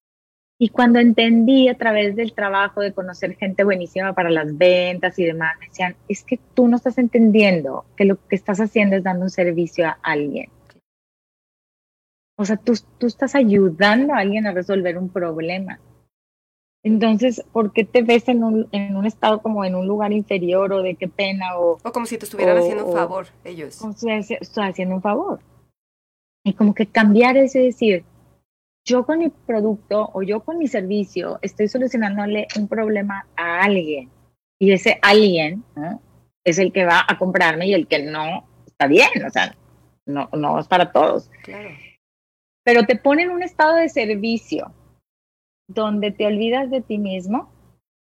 Y 0.62 0.70
cuando 0.70 1.00
entendí 1.00 1.70
a 1.70 1.78
través 1.78 2.18
del 2.18 2.34
trabajo 2.34 2.82
de 2.82 2.92
conocer 2.92 3.38
gente 3.38 3.64
buenísima 3.64 4.12
para 4.12 4.30
las 4.30 4.58
ventas 4.58 5.18
y 5.18 5.24
demás, 5.24 5.56
me 5.58 5.68
decían, 5.68 5.96
es 6.10 6.26
que 6.26 6.38
tú 6.54 6.68
no 6.68 6.76
estás 6.76 6.98
entendiendo 6.98 7.86
que 7.96 8.04
lo 8.04 8.18
que 8.28 8.36
estás 8.36 8.60
haciendo 8.60 8.98
es 8.98 9.04
dando 9.04 9.24
un 9.24 9.30
servicio 9.30 9.88
a 9.88 9.98
alguien. 10.04 10.50
O 12.38 12.44
sea, 12.44 12.58
tú, 12.58 12.74
tú 12.98 13.08
estás 13.08 13.36
ayudando 13.36 14.14
a 14.14 14.20
alguien 14.20 14.48
a 14.48 14.52
resolver 14.52 14.98
un 14.98 15.08
problema. 15.08 15.80
Entonces, 16.84 17.44
¿por 17.52 17.74
qué 17.74 17.84
te 17.84 18.02
ves 18.04 18.28
en 18.30 18.44
un, 18.44 18.70
en 18.72 18.96
un 18.96 19.06
estado 19.06 19.42
como 19.42 19.66
en 19.66 19.76
un 19.76 19.86
lugar 19.86 20.14
inferior 20.14 20.72
o 20.72 20.82
de 20.82 20.96
qué 20.96 21.08
pena? 21.08 21.58
O, 21.58 21.78
o 21.84 21.92
como 21.92 22.06
si 22.06 22.18
te 22.18 22.26
estuvieran 22.26 22.58
haciendo 22.58 22.86
un 22.86 22.94
favor 22.94 23.28
ellos. 23.44 23.78
Como 23.78 23.94
si 23.94 24.10
estoy 24.10 24.68
haciendo 24.68 24.96
un 24.96 25.02
favor. 25.02 25.40
Y 26.46 26.54
como 26.54 26.74
que 26.74 26.88
cambiar 26.88 27.36
eso 27.36 27.60
y 27.60 27.66
decir, 27.66 28.06
yo 28.86 29.06
con 29.06 29.20
mi 29.20 29.30
producto 29.30 30.10
o 30.14 30.24
yo 30.24 30.40
con 30.40 30.58
mi 30.58 30.68
servicio 30.68 31.38
estoy 31.42 31.68
solucionándole 31.68 32.48
un 32.58 32.68
problema 32.70 33.28
a 33.36 33.62
alguien. 33.62 34.10
Y 34.58 34.72
ese 34.72 35.00
alguien 35.02 35.64
es 36.46 36.60
el 36.60 36.72
que 36.72 36.86
va 36.86 37.06
a 37.08 37.18
comprarme 37.18 37.68
y 37.68 37.74
el 37.74 37.88
que 37.88 38.04
no 38.04 38.48
está 38.66 38.88
bien. 38.88 39.10
O 39.28 39.30
sea, 39.30 39.54
no, 40.06 40.30
no 40.32 40.60
es 40.60 40.68
para 40.68 40.94
todos. 40.94 41.30
Claro. 41.44 41.70
Pero 42.64 42.86
te 42.86 42.96
pone 42.96 43.24
en 43.24 43.32
un 43.32 43.44
estado 43.44 43.76
de 43.76 43.90
servicio 43.90 44.74
donde 45.70 46.12
te 46.12 46.26
olvidas 46.26 46.70
de 46.70 46.82
ti 46.82 46.98
mismo 46.98 47.50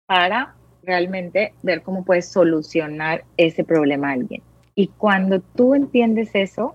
para 0.06 0.56
realmente 0.82 1.54
ver 1.62 1.82
cómo 1.82 2.04
puedes 2.04 2.28
solucionar 2.28 3.24
ese 3.36 3.64
problema 3.64 4.10
a 4.10 4.12
alguien. 4.12 4.42
Y 4.74 4.88
cuando 4.88 5.40
tú 5.40 5.74
entiendes 5.74 6.34
eso 6.34 6.74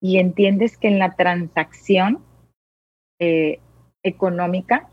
y 0.00 0.18
entiendes 0.18 0.76
que 0.76 0.88
en 0.88 0.98
la 0.98 1.14
transacción 1.14 2.24
eh, 3.20 3.60
económica 4.02 4.88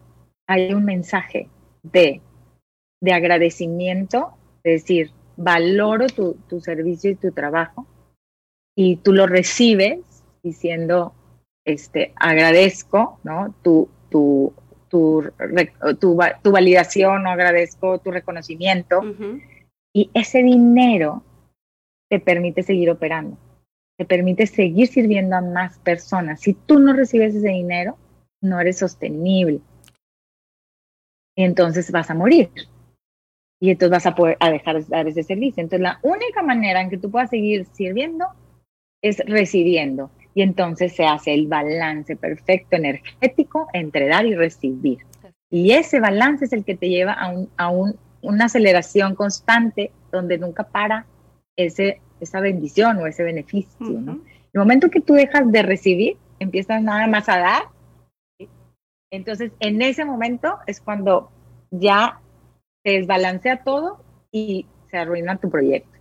hay 0.47 0.73
un 0.73 0.85
mensaje 0.85 1.49
de, 1.81 2.21
de 3.01 3.13
agradecimiento, 3.13 4.33
es 4.63 4.83
decir, 4.83 5.11
valoro 5.35 6.07
tu, 6.07 6.35
tu 6.47 6.61
servicio 6.61 7.11
y 7.11 7.15
tu 7.15 7.31
trabajo, 7.31 7.87
y 8.75 8.97
tú 8.97 9.13
lo 9.13 9.25
recibes 9.25 10.23
diciendo, 10.43 11.13
este, 11.65 12.13
agradezco, 12.15 13.19
¿no? 13.23 13.55
Tu, 13.63 13.89
tu, 14.09 14.53
tu, 14.89 15.23
tu, 15.99 16.51
validación 16.51 17.25
o 17.25 17.29
agradezco 17.29 17.99
tu 17.99 18.11
reconocimiento. 18.11 19.01
Y 19.93 20.09
ese 20.13 20.43
dinero 20.43 21.23
te 22.09 22.19
permite 22.19 22.63
seguir 22.63 22.89
operando, 22.89 23.37
te 23.97 24.05
permite 24.05 24.47
seguir 24.47 24.87
sirviendo 24.87 25.35
a 25.35 25.41
más 25.41 25.79
personas. 25.79 26.41
Si 26.41 26.53
tú 26.53 26.79
no 26.79 26.93
recibes 26.93 27.35
ese 27.35 27.49
dinero, 27.49 27.97
no 28.41 28.59
eres 28.59 28.77
sostenible. 28.77 29.61
Y 31.35 31.43
entonces 31.43 31.91
vas 31.91 32.09
a 32.09 32.15
morir. 32.15 32.49
Y 33.59 33.71
entonces 33.71 33.91
vas 33.91 34.05
a 34.05 34.15
poder 34.15 34.37
a 34.39 34.51
dejar 34.51 34.83
de 34.83 34.85
dar 34.87 35.07
ese 35.07 35.23
servicio. 35.23 35.61
Entonces 35.61 35.81
la 35.81 35.99
única 36.03 36.43
manera 36.43 36.81
en 36.81 36.89
que 36.89 36.97
tú 36.97 37.09
puedas 37.09 37.29
seguir 37.29 37.65
sirviendo 37.73 38.27
es 39.01 39.19
recibiendo. 39.25 40.11
Y 40.37 40.43
entonces 40.43 40.95
se 40.95 41.03
hace 41.07 41.33
el 41.33 41.47
balance 41.47 42.15
perfecto 42.15 42.75
energético 42.75 43.69
entre 43.73 44.07
dar 44.07 44.23
y 44.27 44.35
recibir. 44.35 44.99
Y 45.49 45.71
ese 45.71 45.99
balance 45.99 46.45
es 46.45 46.53
el 46.53 46.63
que 46.63 46.75
te 46.75 46.89
lleva 46.89 47.13
a, 47.13 47.29
un, 47.29 47.49
a 47.57 47.69
un, 47.69 47.95
una 48.21 48.45
aceleración 48.45 49.15
constante 49.15 49.91
donde 50.11 50.37
nunca 50.37 50.63
para 50.63 51.07
ese, 51.55 52.01
esa 52.19 52.39
bendición 52.39 52.97
o 52.97 53.07
ese 53.07 53.23
beneficio. 53.23 53.79
¿no? 53.79 54.19
El 54.53 54.59
momento 54.59 54.91
que 54.91 55.01
tú 55.01 55.15
dejas 55.15 55.51
de 55.51 55.63
recibir, 55.63 56.17
empiezas 56.37 56.83
nada 56.83 57.07
más 57.07 57.27
a 57.29 57.39
dar. 57.39 57.63
Entonces, 59.09 59.51
en 59.59 59.81
ese 59.81 60.05
momento 60.05 60.59
es 60.67 60.79
cuando 60.79 61.31
ya 61.71 62.19
se 62.85 62.91
desbalancea 62.91 63.63
todo 63.63 64.03
y 64.31 64.67
se 64.91 64.97
arruina 64.97 65.37
tu 65.37 65.49
proyecto. 65.49 65.96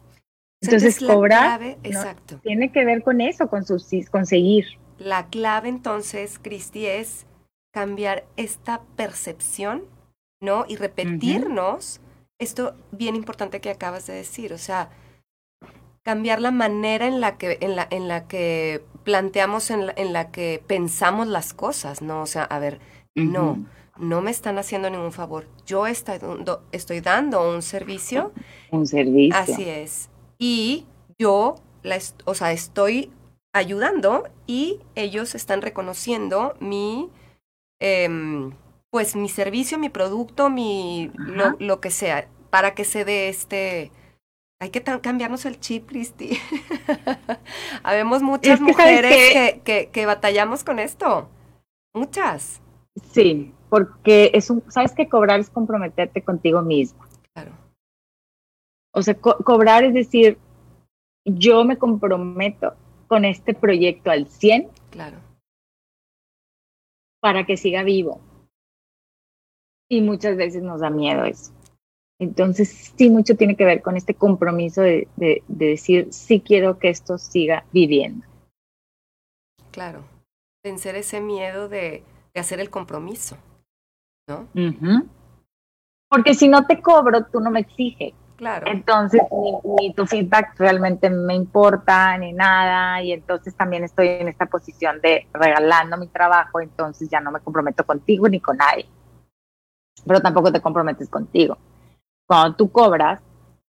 Entonces, 0.74 0.98
cobrar 0.98 1.62
exacto. 1.83 2.38
tiene 2.42 2.70
que 2.72 2.85
ver 2.85 3.02
con 3.02 3.20
eso, 3.20 3.48
con 3.48 3.64
conseguir. 4.11 4.66
La 4.98 5.26
clave 5.26 5.68
entonces, 5.68 6.38
Cristi, 6.40 6.87
es 6.87 7.26
cambiar 7.72 8.24
esta 8.37 8.81
percepción, 8.96 9.85
¿no? 10.40 10.64
Y 10.68 10.76
repetirnos 10.76 12.00
esto 12.38 12.74
bien 12.92 13.16
importante 13.16 13.61
que 13.61 13.70
acabas 13.70 14.07
de 14.07 14.14
decir, 14.14 14.52
o 14.52 14.59
sea, 14.59 14.90
cambiar 16.02 16.40
la 16.40 16.50
manera 16.50 17.07
en 17.07 17.20
la 17.20 17.37
que, 17.37 17.59
en 17.61 17.76
la, 17.76 17.87
en 17.90 18.09
la 18.09 18.26
que 18.26 18.83
planteamos, 19.05 19.70
en 19.70 19.87
la, 19.87 19.94
en 19.96 20.12
la 20.12 20.31
que 20.31 20.62
pensamos 20.66 21.26
las 21.29 21.52
cosas, 21.52 22.00
¿no? 22.00 22.22
O 22.22 22.26
sea, 22.26 22.44
a 22.44 22.59
ver, 22.59 22.79
no, 23.14 23.66
no 23.98 24.20
me 24.20 24.31
están 24.31 24.59
haciendo 24.59 24.88
ningún 24.88 25.12
favor. 25.12 25.46
Yo 25.66 25.87
estoy, 25.87 26.18
estoy 26.72 27.00
dando 27.00 27.50
un 27.50 27.62
servicio. 27.62 28.33
Un 28.70 28.87
servicio. 28.87 29.37
Así 29.38 29.68
es 29.68 30.11
y 30.38 30.87
yo, 31.18 31.57
la 31.83 31.99
o 32.25 32.35
sea, 32.35 32.53
estoy 32.53 33.11
ayudando 33.53 34.25
y 34.46 34.81
ellos 34.94 35.35
están 35.35 35.62
reconociendo 35.62 36.55
mi, 36.61 37.11
em, 37.81 38.53
pues 38.90 39.16
mi 39.16 39.29
servicio, 39.29 39.79
mi 39.79 39.88
producto, 39.88 40.51
mi, 40.51 41.11
lo, 41.14 41.57
lo, 41.59 41.81
que 41.81 41.90
sea, 41.90 42.29
para 42.51 42.75
que 42.75 42.85
se 42.85 43.05
dé 43.05 43.29
este... 43.29 43.90
Hay 44.59 44.70
que 44.70 44.83
cambiarnos 44.83 45.44
el 45.44 45.61
chip, 45.61 45.87
Cristi. 45.87 46.38
Habemos 47.83 48.22
muchas 48.22 48.59
mujeres 48.59 49.14
que, 49.14 49.61
que, 49.62 49.90
que, 49.92 50.07
batallamos 50.07 50.64
con 50.64 50.79
esto. 50.79 51.29
Muchas. 51.92 52.62
Sí, 53.12 53.53
porque 53.68 54.31
es 54.33 54.49
un, 54.49 54.64
sabes 54.70 54.92
que 54.92 55.11
cobrar 55.11 55.40
es 55.40 55.51
comprometerte 55.51 56.22
contigo 56.22 56.62
mismo. 56.62 57.06
O 58.96 59.02
sea, 59.02 59.14
cobrar 59.14 59.85
es 59.85 59.92
decir, 59.92 60.38
yo 61.26 61.66
me 61.66 61.76
comprometo 61.76 62.74
con 63.09 63.26
este 63.26 63.52
proyecto 63.52 64.11
al 64.11 64.26
100. 64.26 64.70
Claro. 64.90 65.18
Para 67.20 67.44
que 67.44 67.59
siga 67.59 67.82
vivo. 67.82 68.22
Y 69.90 70.00
muchas 70.00 70.38
veces 70.38 70.62
nos 70.62 70.80
da 70.80 70.88
miedo 70.88 71.24
eso. 71.24 71.52
Entonces, 72.18 72.94
sí, 72.96 73.11
mucho 73.11 73.37
tiene 73.37 73.54
que 73.54 73.66
ver 73.66 73.82
con 73.82 73.98
este 73.98 74.14
compromiso 74.14 74.80
de, 74.80 75.06
de, 75.16 75.42
decir, 75.46 76.11
sí 76.11 76.40
quiero 76.40 76.78
que 76.78 76.88
esto 76.88 77.18
siga 77.18 77.66
viviendo. 77.72 78.26
Claro, 79.72 80.04
vencer 80.64 80.96
ese 80.96 81.20
miedo 81.20 81.68
de, 81.68 82.02
de 82.32 82.40
hacer 82.40 82.61
el 82.61 82.70
compromiso, 82.70 83.37
¿no? 84.26 84.48
Porque 86.09 86.32
si 86.32 86.48
no 86.48 86.66
te 86.66 86.80
cobro, 86.80 87.26
tú 87.26 87.40
no 87.40 87.50
me 87.50 87.61
exiges. 87.61 88.14
Claro. 88.37 88.66
Entonces, 88.68 89.22
ni, 89.81 89.94
tu 89.94 90.07
feedback 90.07 90.59
realmente 90.59 91.09
me 91.09 91.35
importa, 91.35 92.18
ni 92.18 92.33
nada, 92.33 93.03
y 93.03 93.12
entonces 93.12 93.55
también 93.55 93.83
estoy 93.85 94.09
en 94.09 94.29
esta 94.29 94.46
posición 94.46 95.01
de 95.01 95.27
regalando 95.33 95.96
mi 95.96 96.07
trabajo, 96.09 96.61
entonces 96.61 97.09
ya 97.09 97.20
no 97.20 97.31
me 97.31 97.40
comprometo 97.40 97.85
contigo 97.85 98.29
ni 98.29 98.40
con 98.40 98.59
nadie. 98.59 98.87
Pero 100.07 100.20
tampoco 100.20 100.53
te 100.53 100.61
comprometes 100.61 101.09
contigo. 101.09 101.57
Cuando 102.27 102.57
tú 102.57 102.70
cobras, 102.70 103.20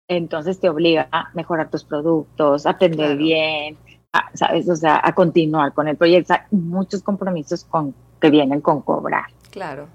entonces 0.06 0.60
te 0.60 0.68
obliga 0.68 1.08
a 1.10 1.30
mejorar 1.34 1.70
tus 1.70 1.84
productos, 1.84 2.66
a 2.66 2.70
atender 2.70 3.16
bien, 3.16 3.78
¿sabes? 4.34 4.68
O 4.68 4.76
sea, 4.76 5.00
a 5.02 5.14
continuar 5.14 5.72
con 5.72 5.88
el 5.88 5.96
proyecto. 5.96 6.34
muchos 6.50 7.02
compromisos 7.02 7.64
con, 7.64 7.94
que 8.20 8.30
vienen 8.30 8.60
con 8.60 8.82
cobrar. 8.82 9.26
Claro. 9.50 9.88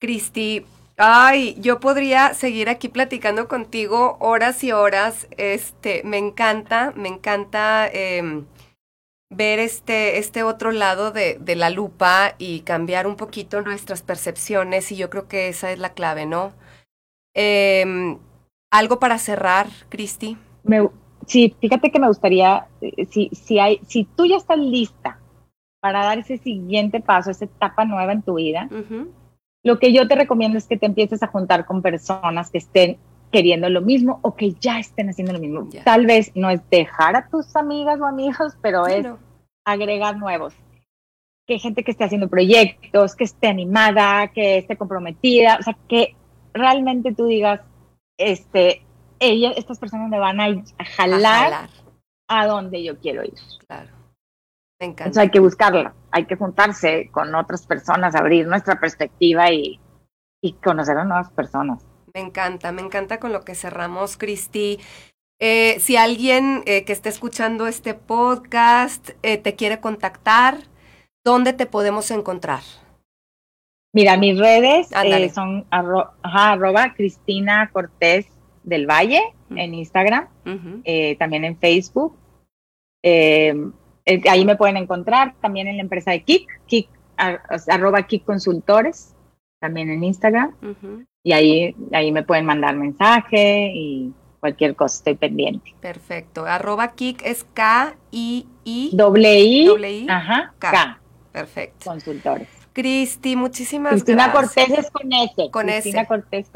Cristi, 0.00 0.64
Ay, 1.00 1.54
yo 1.60 1.78
podría 1.78 2.34
seguir 2.34 2.68
aquí 2.68 2.88
platicando 2.88 3.46
contigo 3.46 4.16
horas 4.18 4.64
y 4.64 4.72
horas. 4.72 5.28
Este, 5.36 6.02
me 6.04 6.18
encanta, 6.18 6.92
me 6.96 7.08
encanta 7.08 7.86
em, 7.86 8.46
ver 9.30 9.60
este, 9.60 10.18
este 10.18 10.42
otro 10.42 10.72
lado 10.72 11.12
de, 11.12 11.38
de, 11.40 11.54
la 11.54 11.70
lupa 11.70 12.34
y 12.38 12.60
cambiar 12.60 13.06
un 13.06 13.14
poquito 13.14 13.62
nuestras 13.62 14.02
percepciones 14.02 14.90
y 14.90 14.96
yo 14.96 15.08
creo 15.08 15.28
que 15.28 15.46
esa 15.46 15.70
es 15.70 15.78
la 15.78 15.90
clave, 15.90 16.26
¿no? 16.26 16.52
Em, 17.32 18.18
algo 18.72 18.98
para 18.98 19.18
cerrar, 19.18 19.68
Cristi. 19.90 20.36
sí, 21.28 21.54
fíjate 21.60 21.92
que 21.92 22.00
me 22.00 22.08
gustaría, 22.08 22.66
eh, 22.80 23.06
si, 23.06 23.28
si, 23.28 23.60
hay, 23.60 23.80
si 23.86 24.02
tú 24.02 24.26
ya 24.26 24.36
estás 24.36 24.58
lista 24.58 25.20
para 25.80 26.04
dar 26.04 26.18
ese 26.18 26.38
siguiente 26.38 26.98
paso, 27.00 27.30
esa 27.30 27.44
etapa 27.44 27.84
nueva 27.84 28.12
en 28.12 28.22
tu 28.22 28.34
vida, 28.34 28.68
lo 29.64 29.78
que 29.78 29.92
yo 29.92 30.06
te 30.06 30.14
recomiendo 30.14 30.58
es 30.58 30.66
que 30.66 30.76
te 30.76 30.86
empieces 30.86 31.22
a 31.22 31.28
juntar 31.28 31.66
con 31.66 31.82
personas 31.82 32.50
que 32.50 32.58
estén 32.58 32.98
queriendo 33.30 33.68
lo 33.68 33.82
mismo 33.82 34.20
o 34.22 34.34
que 34.34 34.52
ya 34.54 34.78
estén 34.78 35.10
haciendo 35.10 35.32
lo 35.32 35.38
mismo. 35.38 35.68
Tal 35.84 36.06
vez 36.06 36.32
no 36.34 36.50
es 36.50 36.60
dejar 36.70 37.16
a 37.16 37.28
tus 37.28 37.54
amigas 37.56 38.00
o 38.00 38.06
amigos, 38.06 38.56
pero 38.62 38.86
es 38.86 39.06
agregar 39.64 40.16
nuevos. 40.16 40.54
Que 41.46 41.58
gente 41.58 41.82
que 41.82 41.90
esté 41.90 42.04
haciendo 42.04 42.28
proyectos, 42.28 43.14
que 43.14 43.24
esté 43.24 43.48
animada, 43.48 44.28
que 44.28 44.58
esté 44.58 44.76
comprometida, 44.76 45.58
o 45.60 45.62
sea, 45.62 45.76
que 45.88 46.14
realmente 46.52 47.14
tú 47.14 47.26
digas, 47.26 47.60
este, 48.18 48.82
ellas, 49.18 49.54
estas 49.56 49.78
personas 49.78 50.08
me 50.10 50.18
van 50.18 50.40
a, 50.40 50.46
jalar, 50.96 51.24
a 51.24 51.44
jalar 51.44 51.70
a 52.28 52.46
donde 52.46 52.82
yo 52.82 52.98
quiero 52.98 53.24
ir. 53.24 53.34
Claro. 53.66 53.97
Entonces 54.80 55.18
hay 55.18 55.30
que 55.30 55.40
buscarla, 55.40 55.94
hay 56.10 56.26
que 56.26 56.36
juntarse 56.36 57.08
con 57.10 57.34
otras 57.34 57.66
personas, 57.66 58.14
abrir 58.14 58.46
nuestra 58.46 58.78
perspectiva 58.78 59.50
y, 59.50 59.80
y 60.40 60.52
conocer 60.54 60.96
a 60.98 61.04
nuevas 61.04 61.30
personas. 61.30 61.84
Me 62.14 62.20
encanta, 62.20 62.72
me 62.72 62.82
encanta 62.82 63.18
con 63.18 63.32
lo 63.32 63.44
que 63.44 63.54
cerramos, 63.54 64.16
Cristi. 64.16 64.78
Eh, 65.40 65.78
si 65.78 65.96
alguien 65.96 66.62
eh, 66.66 66.84
que 66.84 66.92
esté 66.92 67.08
escuchando 67.08 67.68
este 67.68 67.94
podcast 67.94 69.10
eh, 69.22 69.38
te 69.38 69.54
quiere 69.54 69.80
contactar, 69.80 70.58
¿dónde 71.24 71.52
te 71.52 71.66
podemos 71.66 72.10
encontrar? 72.10 72.62
Mira, 73.92 74.16
mis 74.16 74.38
redes 74.38 74.88
son 75.32 75.64
arroba 75.70 76.94
Cristina 76.94 77.70
Cortés 77.72 78.26
del 78.64 78.86
Valle 78.86 79.22
en 79.50 79.74
Instagram, 79.74 80.28
también 81.18 81.44
en 81.44 81.56
Facebook. 81.56 82.16
Eh, 84.08 84.22
ahí 84.30 84.46
me 84.46 84.56
pueden 84.56 84.78
encontrar 84.78 85.34
también 85.42 85.68
en 85.68 85.76
la 85.76 85.82
empresa 85.82 86.12
de 86.12 86.22
Kik, 86.22 86.48
Kik 86.64 86.88
arroba 87.18 88.02
Kik 88.04 88.24
Consultores, 88.24 89.14
también 89.60 89.90
en 89.90 90.02
Instagram. 90.02 90.54
Y 91.22 91.32
ahí, 91.32 91.76
ahí 91.92 92.10
me 92.10 92.22
pueden 92.22 92.46
mandar 92.46 92.74
mensaje 92.74 93.70
y 93.74 94.14
cualquier 94.40 94.76
cosa, 94.76 94.96
estoy 94.96 95.14
pendiente. 95.16 95.74
Perfecto. 95.80 96.46
Arroba 96.46 96.92
Kik 96.92 97.20
es 97.22 97.44
K-I-I. 97.52 98.90
Doble 98.94 99.40
I. 99.40 99.66
Doble 99.66 99.92
I. 99.92 100.06
Ajá. 100.08 100.54
K. 100.58 101.00
Perfecto. 101.30 101.90
Consultores. 101.90 102.48
Cristi, 102.72 103.36
muchísimas 103.36 103.92
Cristina 103.92 104.28
gracias. 104.32 104.54
Cortés 104.54 104.78
es 104.86 104.90
con 104.90 105.12
S. 105.12 105.50
Con 105.50 105.66
Cristina 105.66 106.00
S. 106.00 106.08
Cortés 106.08 106.50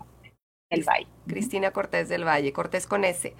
del 0.71 0.85
Valle. 0.85 1.09
Cristina 1.27 1.71
Cortés 1.71 2.09
del 2.09 2.25
Valle, 2.25 2.53
Cortés 2.55 2.87
con 2.87 3.05
S. 3.05 3.35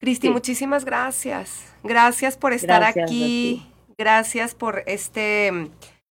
Cristi, 0.00 0.26
Sí. 0.28 0.32
muchísimas 0.32 0.84
gracias. 0.84 1.64
Gracias 1.82 2.36
por 2.36 2.52
estar 2.52 2.80
Gracias, 2.80 3.04
aquí. 3.04 3.66
Gracias 3.98 4.54
por 4.54 4.82
este, 4.86 5.70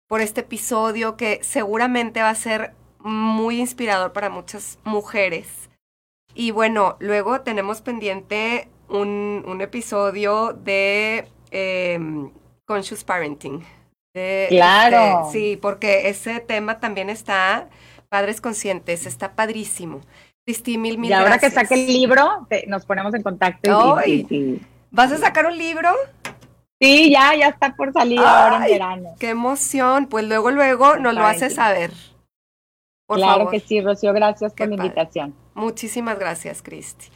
por 0.07 0.21
este 0.21 0.43
episodio 0.43 1.17
que 1.17 1.41
seguramente 1.43 2.21
va 2.21 2.31
a 2.31 2.35
ser 2.35 2.75
muy 2.99 3.59
inspirador 3.61 4.13
para 4.13 4.29
muchas 4.29 4.79
mujeres. 4.85 5.71
Y 6.35 6.51
bueno, 6.51 6.97
luego 7.01 7.41
tenemos 7.41 7.81
pendiente 7.81 8.69
un, 8.89 9.43
un 9.47 9.61
episodio 9.63 10.53
de 10.53 11.27
em, 11.51 12.31
Conscious 12.67 13.03
Parenting. 13.03 13.65
De, 14.15 14.47
Claro. 14.51 15.27
este, 15.27 15.33
sí, 15.39 15.57
porque 15.57 16.09
ese 16.09 16.41
tema 16.41 16.81
también 16.81 17.09
está, 17.09 17.69
padres 18.09 18.41
conscientes, 18.41 19.07
está 19.07 19.35
padrísimo. 19.35 20.01
Cristi, 20.51 20.79
mil, 20.79 20.99
mil 20.99 21.11
y 21.11 21.13
ahora 21.13 21.31
gracias. 21.39 21.53
que 21.53 21.61
saque 21.61 21.75
el 21.75 21.87
libro, 21.87 22.47
te- 22.49 22.67
nos 22.67 22.85
ponemos 22.85 23.15
en 23.15 23.23
contacto. 23.23 23.99
y- 24.07 24.11
Ay. 24.11 24.27
y- 24.29 24.35
y- 24.35 24.61
¿Vas 24.91 25.13
a 25.13 25.19
sacar 25.19 25.47
un 25.47 25.57
libro? 25.57 25.91
Sí, 26.81 27.11
ya, 27.11 27.35
ya 27.37 27.49
está 27.49 27.77
por 27.77 27.93
salir 27.93 28.19
ahora 28.19 28.57
en 28.67 28.73
verano. 28.73 29.15
¡Qué 29.21 29.29
emoción! 29.31 30.07
Pues 30.07 30.25
luego, 30.27 30.51
luego 30.51 30.97
nos 30.97 31.15
lo 31.15 31.25
haces 31.25 31.55
saber. 31.55 31.93
Por 33.07 33.19
claro 33.19 33.39
favor. 33.39 33.51
que 33.53 33.61
sí, 33.61 33.81
Rocío, 33.81 34.13
gracias 34.13 34.53
Qué 34.55 34.65
por 34.67 34.77
la 34.79 34.85
invitación. 34.85 35.35
Muchísimas 35.55 36.19
gracias, 36.19 36.63
Cristi. 36.63 37.09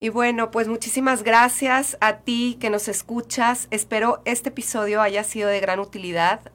Y 0.00 0.10
bueno, 0.10 0.50
pues 0.50 0.68
muchísimas 0.68 1.22
gracias 1.22 1.96
a 2.00 2.18
ti 2.18 2.58
que 2.60 2.68
nos 2.70 2.86
escuchas. 2.88 3.66
Espero 3.70 4.20
este 4.24 4.50
episodio 4.50 5.00
haya 5.00 5.24
sido 5.24 5.48
de 5.48 5.58
gran 5.60 5.80
utilidad, 5.80 6.52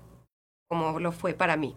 como 0.70 1.00
lo 1.00 1.12
fue 1.12 1.34
para 1.34 1.58
mí. 1.58 1.76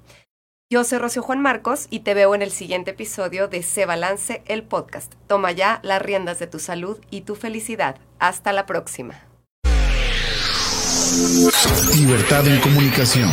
Yo 0.70 0.82
soy 0.82 0.98
Rocío 0.98 1.22
Juan 1.22 1.40
Marcos 1.40 1.86
y 1.90 2.00
te 2.00 2.14
veo 2.14 2.34
en 2.34 2.40
el 2.40 2.50
siguiente 2.50 2.92
episodio 2.92 3.48
de 3.48 3.62
Se 3.62 3.84
Balance, 3.84 4.42
el 4.46 4.62
podcast. 4.62 5.12
Toma 5.26 5.52
ya 5.52 5.78
las 5.82 6.00
riendas 6.00 6.38
de 6.38 6.46
tu 6.46 6.58
salud 6.58 6.98
y 7.10 7.20
tu 7.20 7.34
felicidad. 7.34 7.96
Hasta 8.18 8.52
la 8.52 8.64
próxima. 8.64 9.14
Libertad 11.94 12.48
en 12.48 12.60
comunicación. 12.60 13.30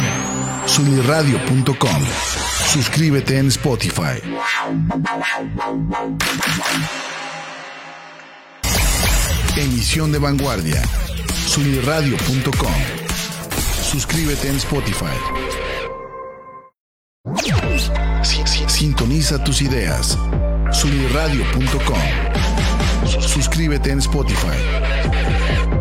Sunirradio.com. 0.65 2.03
Suscríbete 2.67 3.37
en 3.37 3.47
Spotify. 3.47 4.19
Emisión 9.55 10.11
de 10.11 10.19
vanguardia. 10.19 10.83
Sunirradio.com. 11.47 12.73
Suscríbete 13.89 14.49
en 14.49 14.57
Spotify. 14.57 15.50
Sintoniza 19.11 19.43
tus 19.43 19.61
ideas. 19.61 20.17
Sunirradio.com. 20.71 21.99
Suscríbete 23.27 23.91
en 23.91 23.99
Spotify. 23.99 25.80